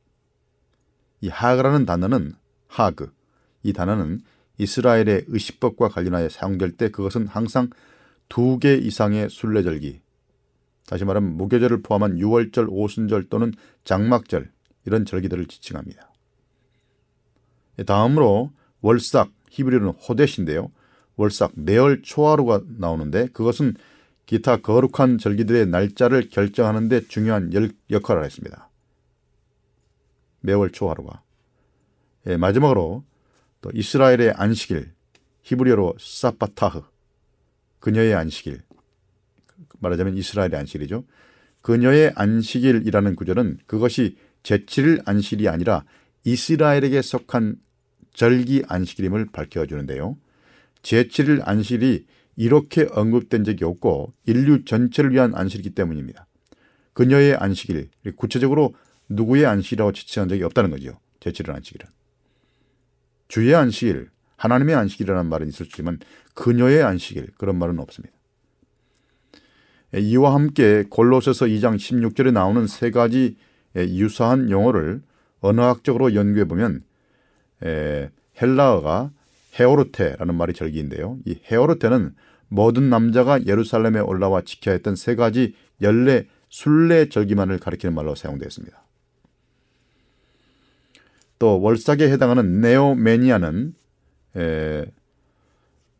[1.22, 2.34] 이 하그라는 단어는
[2.68, 3.14] 하그,
[3.62, 4.22] 이 단어는
[4.58, 7.70] 이스라엘의 의식법과 관련하여 사용될 때 그것은 항상
[8.28, 10.02] 두 개 이상의 순례절기,
[10.88, 13.54] 다시 말하면 무교절을 포함한 6월절, 오순절 또는
[13.84, 14.52] 장막절
[14.88, 16.12] 이런 절기들을 지칭합니다.
[17.86, 18.50] 다음으로
[18.82, 20.72] 월삭, 히브리어는 호데시인데요.
[21.22, 23.76] 월삭, 내월 초하루가 나오는데 그것은
[24.26, 27.52] 기타 거룩한 절기들의 날짜를 결정하는 데 중요한
[27.90, 28.70] 역할을 했습니다.
[30.40, 31.22] 매월 초하루가.
[32.28, 33.04] 예, 마지막으로
[33.62, 34.92] 또 이스라엘의 안식일,
[35.44, 36.82] 히브리어로 사파타흐,
[37.80, 38.62] 그녀의 안식일,
[39.80, 41.04] 말하자면 이스라엘의 안식일이죠.
[41.62, 45.84] 그녀의 안식일이라는 구절은 그것이 제7일 안식일이 아니라
[46.24, 47.58] 이스라엘에게 속한
[48.14, 50.18] 절기 안식일임을 밝혀주는데요.
[50.82, 52.06] 제7일 안식일이
[52.36, 56.28] 이렇게 언급된 적이 없고 인류 전체를 위한 안식이기 때문입니다.
[56.94, 58.74] 그녀의 안식일, 구체적으로
[59.10, 61.00] 누구의 안식이라고 지칭한 적이 없다는 거죠.
[61.20, 61.88] 제7일 안식일은.
[63.28, 66.00] 주의 안식일, 하나님의 안식일이라는 말은 있지만
[66.34, 68.16] 그녀의 안식일 그런 말은 없습니다.
[69.94, 73.36] 이와 함께 골로새서 2장 16절에 나오는 세 가지
[73.76, 75.02] 유사한 용어를
[75.42, 76.82] 언어학적으로 연구해 보면
[78.42, 79.12] 헬라어가
[79.60, 81.20] 헤오르테라는 말이 절기인데요.
[81.26, 82.16] 이 헤오르테는
[82.48, 88.84] 모든 남자가 예루살렘에 올라와 지켜야 했던 세 가지 연례 순례 절기만을 가리키는 말로 사용되었습니다.
[91.40, 93.74] 또 월삭에 해당하는 네오메니아는
[94.38, 94.86] 에,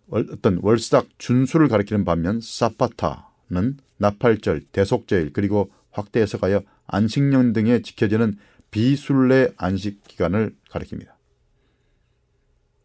[0.10, 8.38] 어떤 월삭 준수를 가리키는 반면 사파타는 나팔절, 대속제일 그리고 확대 해석하여 안식년 등에 지켜지는
[8.72, 11.11] 비순례 안식 기간을 가리킵니다.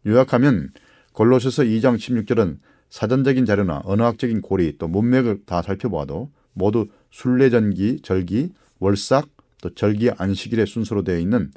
[0.07, 0.69] 요약하면
[1.11, 9.27] 골로새서 2장 16절은 사전적인 자료나 언어학적인 고리 또 문맥을 다 살펴보아도 모두 순례전기, 절기, 월삭
[9.61, 11.51] 또 절기 안식일의 순서로 되어 있는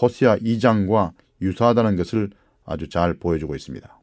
[0.00, 2.30] 호시아 2장과 유사하다는 것을
[2.64, 3.98] 아주 잘 보여주고 있습니다.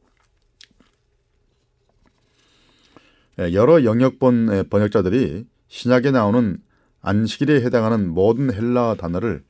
[3.38, 6.58] 예, 여러 영역본 번역자들이 신약에 나오는
[7.02, 9.44] 안식일에 해당하는 모든 헬라 단어를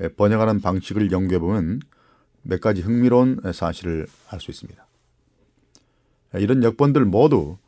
[0.00, 1.80] 예, 번역하는 방식을 연구해 보면
[2.42, 4.86] 몇 가지 흥미로운 사실을 알 수 있습니다.
[6.34, 7.58] 예, 이런 역본들 모두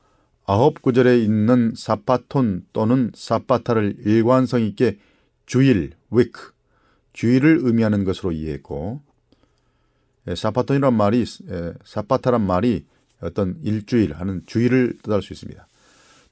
[0.46, 4.98] 아홉 구절에 있는 사파톤 또는 사파타를 일관성 있게
[5.46, 6.52] 주일, 위크,
[7.12, 9.00] 주일을 의미하는 것으로 이해했고
[10.28, 12.84] 예, 사파톤이란 말이 예, 사파타란 말이
[13.20, 15.66] 어떤 일주일 하는 주일을 뜻할 수 있습니다.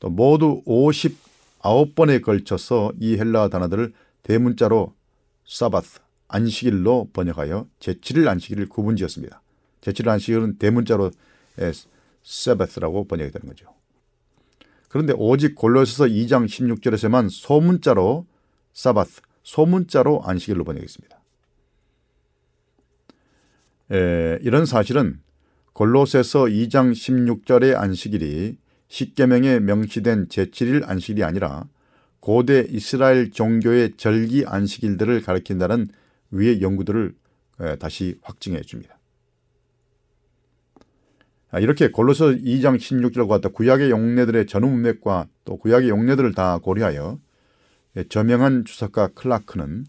[0.01, 3.93] 또 모두 59번에 걸쳐서 이 헬라 단어들을
[4.25, 4.95] 대문자로
[5.47, 6.01] 사바스
[6.33, 9.43] 안식일로 번역하여 제7일 안식일을 구분지었습니다.
[9.83, 11.11] 제7일 안식일은 대문자로
[12.23, 13.67] 세바스라고 번역이 되는 거죠.
[14.89, 18.27] 그런데 오직 골로새서 2장 16절에서만 소문자로
[18.73, 21.21] 사바스 소문자로 안식일로 번역했습니다.
[23.93, 25.21] 에, 이런 사실은
[25.73, 28.59] 골로새서 2장 16절의 안식일이
[28.89, 31.67] 십계명에 명시된 제7일 안식일이 아니라
[32.21, 35.89] 고대 이스라엘 종교의 절기 안식일들을 가리킨다는
[36.33, 37.15] 위의 연구들을
[37.79, 38.99] 다시 확증해 줍니다.
[41.53, 47.19] 아, 이렇게 골로서 2장 16절과 같다 구약의 용례들의 전후 문맥과 또 구약의 용례들을 다 고려하여
[47.97, 49.85] 예, 저명한 주석가 클라크는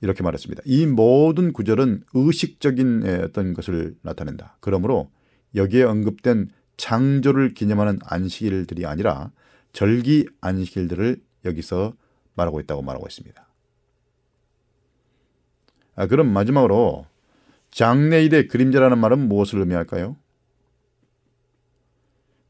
[0.00, 0.62] 이렇게 말했습니다.
[0.66, 4.56] 이 모든 구절은 의식적인 예, 어떤 것을 나타낸다.
[4.58, 5.12] 그러므로
[5.54, 9.30] 여기에 언급된 창조를 기념하는 안식일들이 아니라
[9.72, 11.94] 절기 안식일들을 여기서
[12.34, 13.43] 말하고 있다고 말하고 있습니다.
[15.96, 17.06] 아, 그럼 마지막으로
[17.70, 20.16] 장래일의 그림자라는 말은 무엇을 의미할까요?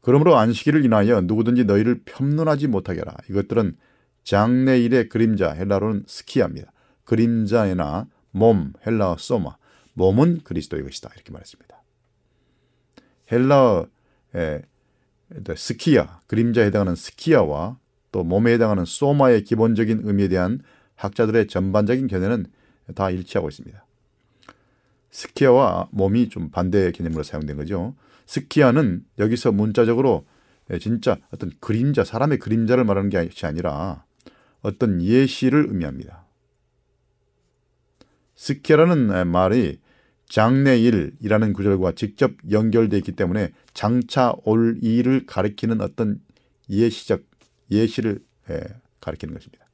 [0.01, 3.15] 그러므로 안식일을 인하여 누구든지 너희를 편론하지 못하게 하라.
[3.29, 3.75] 이것들은
[4.23, 6.71] 장래일의 그림자 헬라로는 스키아입니다.
[7.05, 9.55] 그림자에나 몸 헬라어 소마
[9.93, 11.81] 몸은 그리스도의 것이다 이렇게 말했습니다.
[13.31, 13.87] 헬라어
[15.55, 17.79] 스키아 그림자에 해당하는 스키아와
[18.11, 20.59] 또 몸에 해당하는 소마의 기본적인 의미에 대한
[20.95, 22.45] 학자들의 전반적인 견해는
[22.93, 23.85] 다 일치하고 있습니다.
[25.11, 27.95] 스키아와 몸이 좀 반대 개념으로 사용된 거죠.
[28.27, 30.25] 스키아는 여기서 문자적으로
[30.79, 34.03] 진짜 어떤 그림자, 사람의 그림자를 말하는 것이 아니라
[34.61, 36.25] 어떤 예시를 의미합니다.
[38.35, 39.79] 스키아라는 말이
[40.27, 46.19] 장래일이라는 구절과 직접 연결되어 있기 때문에 장차 올 일을 가리키는 어떤
[46.69, 47.23] 예시적
[47.69, 48.23] 예시를
[48.99, 49.64] 가리키는 것입니다.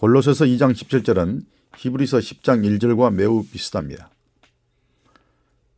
[0.00, 1.42] 골로새서 2장 17절은
[1.76, 4.08] 히브리서 10장 1절과 매우 비슷합니다.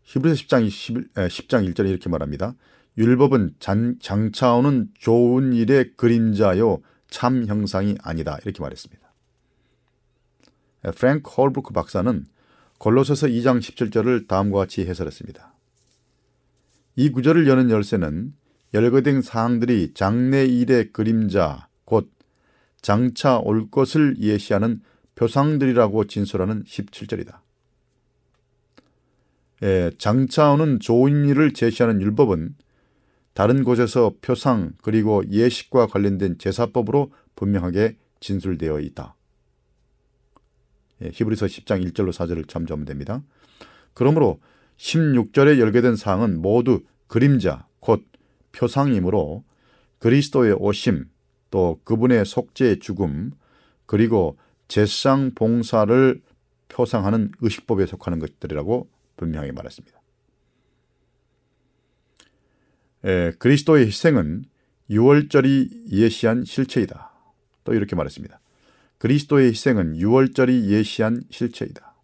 [0.05, 2.55] 히브리서 10장, 11, 10장 1절에 이렇게 말합니다.
[2.97, 9.13] 율법은 장, 장차오는 좋은 일의 그림자요 참 형상이 아니다 이렇게 말했습니다.
[10.95, 12.25] 프랭크 홀브루크 박사는
[12.79, 15.53] 골로새서 2장 17절을 다음과 같이 해설했습니다.
[16.95, 18.35] 이 구절을 여는 열쇠는
[18.73, 21.72] 열거된 사항들이 장래 일의 그림자 곧
[22.83, 24.83] 장차 올 것을 예시하는
[25.15, 27.39] 표상들이라고 진술하는 17절이다.
[29.63, 32.57] 예, 장차 오는 좋은 일을 제시하는 율법은
[33.35, 39.15] 다른 곳에서 표상 그리고 예식과 관련된 제사법으로 분명하게 진술되어 있다.
[41.03, 43.23] 예, 히브리서 10장 1절로 4절을 참조하면 됩니다.
[43.95, 44.41] 그러므로
[44.77, 48.05] 16절에 열게된 사항은 모두 그림자, 곧
[48.53, 49.45] 표상이므로
[49.99, 51.07] 그리스도의 오심,
[51.53, 53.31] 또 그분의 속죄의 죽음,
[53.85, 54.39] 그리고
[54.69, 56.21] 제상 봉사를
[56.69, 58.89] 표상하는 의식법에 속하는 것들이라고
[59.19, 60.01] 분명하게 말했습니다.
[63.05, 64.47] 에, 그리스도의 희생은
[64.89, 67.13] 6월절이 예시한 실체이다.
[67.65, 68.41] 또 이렇게 말했습니다.
[68.97, 71.95] 그리스도의 희생은 6월절이 예시한 실체이다.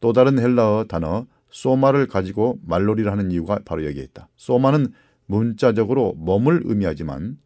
[0.00, 4.28] 또 다른 헬라어 단어 소마를 가지고 말놀이를 하는 이유가 바로 여기에 있다.
[4.36, 4.92] 소마는
[5.24, 7.38] 문자적으로 몸을 의미하지만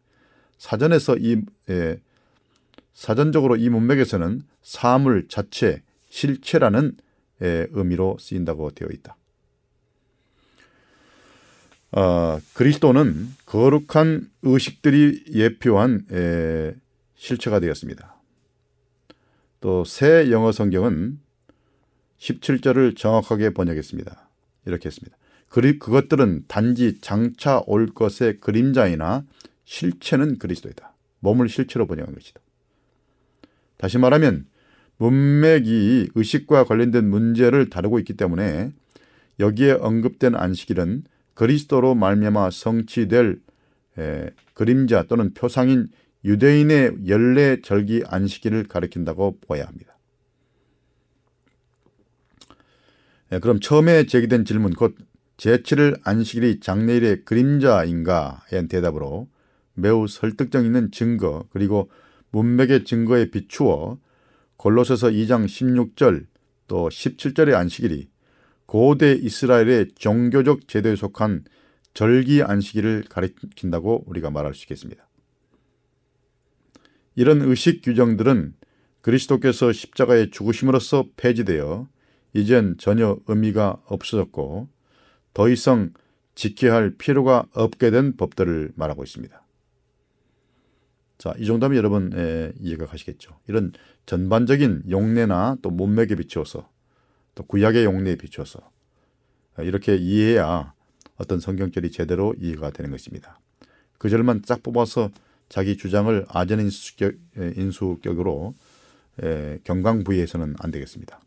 [0.57, 1.97] 사전에서 이 에,
[2.93, 6.97] 사전적으로 이 문맥에서는 사물 자체, 실체라는
[7.41, 9.17] 에, 의미로 쓰인다고 되어 있다.
[11.91, 16.73] 어, 그리스도는 거룩한 의식들이 예표한 에,
[17.15, 18.15] 실체가 되었습니다.
[19.61, 21.19] 또 새 영어 성경은
[22.19, 24.29] 17절을 정확하게 번역했습니다.
[24.65, 25.15] 이렇게 했습니다.
[25.47, 29.23] 그리 그것들은 단지 장차 올 것의 그림자이나
[29.65, 30.93] 실체는 그리스도이다.
[31.19, 32.39] 몸을 실체로 번역한 것이다.
[33.77, 34.45] 다시 말하면
[34.97, 38.71] 문맥이 의식과 관련된 문제를 다루고 있기 때문에
[39.39, 41.03] 여기에 언급된 안식일은
[41.33, 43.41] 그리스도로 말미암아 성취될
[43.97, 45.87] 에, 그림자 또는 표상인
[46.25, 49.97] 유대인의 연례 절기 안식일을 가리킨다고 보아야 합니다.
[53.31, 54.95] 에, 그럼 처음에 제기된 질문 곧
[55.37, 59.27] 제7일 안식일이 장래일의 그림자인가에 대답으로
[59.73, 61.89] 매우 설득력 있는 증거 그리고
[62.31, 63.97] 문맥의 증거에 비추어
[64.57, 66.25] 골로새서 2장 16절
[66.67, 68.09] 또 17절의 안식일이
[68.65, 71.43] 고대 이스라엘의 종교적 제도에 속한
[71.93, 75.07] 절기 안식일을 가리킨다고 우리가 말할 수 있겠습니다.
[77.15, 78.55] 이런 의식 규정들은
[79.01, 81.87] 그리스도께서 십자가의 죽으심으로써 폐지되어
[82.33, 84.69] 이젠 전혀 의미가 없어졌고
[85.33, 85.93] 더 이상
[86.35, 89.43] 지켜야 할 필요가 없게 된 법들을 말하고 있습니다.
[91.23, 93.39] 자, 이 정도면 여러분 에, 이해가 가시겠죠.
[93.47, 93.71] 이런
[94.05, 96.69] 전반적인 용례나 또 몸맥에 비추어서
[97.33, 98.59] 또 구약의 용례에 비추어서
[99.59, 100.73] 이렇게 이해해야
[101.15, 103.39] 어떤 성경절이 제대로 이해가 되는 것입니다.
[103.99, 105.11] 그 절만 쫙 뽑아서
[105.47, 108.53] 자기 주장을 아전 인수격, 인수격으로
[109.23, 111.21] 에, 경강부의해서는 안 되겠습니다.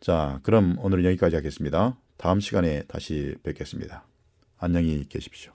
[0.00, 1.98] 자, 그럼 오늘은 여기까지 하겠습니다.
[2.16, 4.06] 다음 시간에 다시 뵙겠습니다.
[4.56, 5.52] 안녕히 계십시오.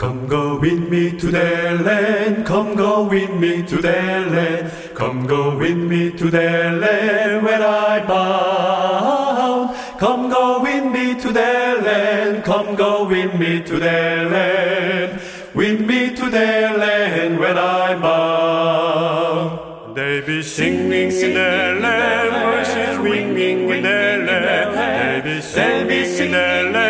[0.00, 5.26] Come go with me to the land, come go with me to the land, come
[5.26, 9.76] go with me to the land where I bound.
[10.00, 15.20] Come go with me to the land, come go with me to the land,
[15.52, 19.58] with me to the land where I bound.
[19.94, 24.74] They be singing in the land, voices ringing in the land.
[24.74, 25.90] They be singing
[26.24, 26.89] in the land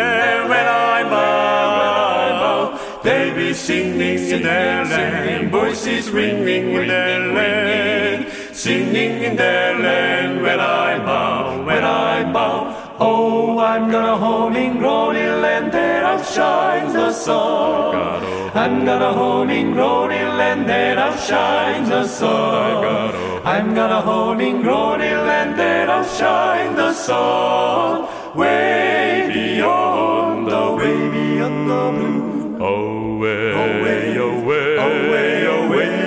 [4.51, 10.97] singing in the land, voices ringing in the land, singing in the land when I
[10.99, 12.95] bow, when I bow.
[12.99, 18.23] Oh, I'm gonna home in glory land that outshines the sun.
[18.53, 23.15] I'm gonna home in glory land that outshines the sun.
[23.45, 28.07] I'm gonna home in glory land that outshines the sun.
[28.35, 32.30] Way beyond the way beyond the blue.
[32.63, 36.00] Away, away, away, away, away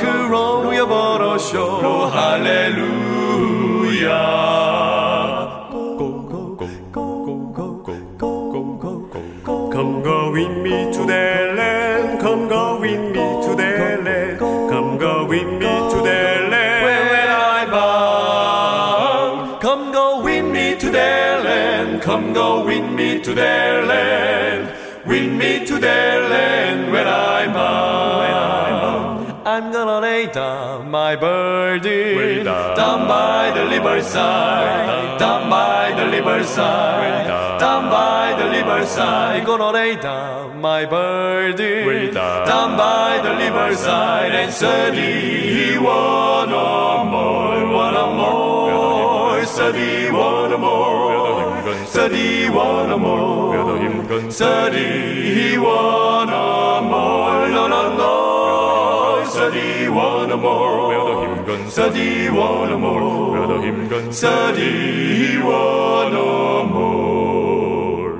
[0.00, 3.30] 마이크로 누려버러쇼 할렐루야
[9.72, 14.98] Come go with me to the land Come go with me to the land Come
[14.98, 21.40] go with me to the land Where I bound Come go with me to the
[21.44, 24.72] land Come go with me to the land
[25.06, 26.19] With me to the land
[30.20, 33.08] lay down my burden down.
[33.08, 37.26] by the river side, down by the river side,
[37.58, 39.46] down by the river side.
[39.46, 42.76] Gonna lay down my burden down.
[42.76, 45.14] by the river side, and study,
[45.56, 54.90] he want no more, Want no more, study, wanna more, study, wanna more, study,
[55.36, 56.09] he won.
[59.50, 61.70] Study one or more.
[61.70, 64.12] study one or more.
[64.12, 66.12] study one
[66.72, 68.12] more.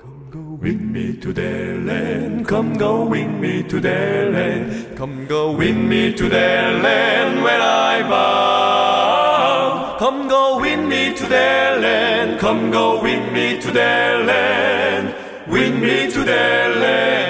[0.00, 2.46] Come go with me to their land.
[2.46, 4.96] Come go with me to their land.
[4.96, 9.98] Come go with me to their land where I bound.
[9.98, 12.40] Come go with me to their land.
[12.40, 15.14] Come go with me to their land.
[15.46, 17.29] With me to their land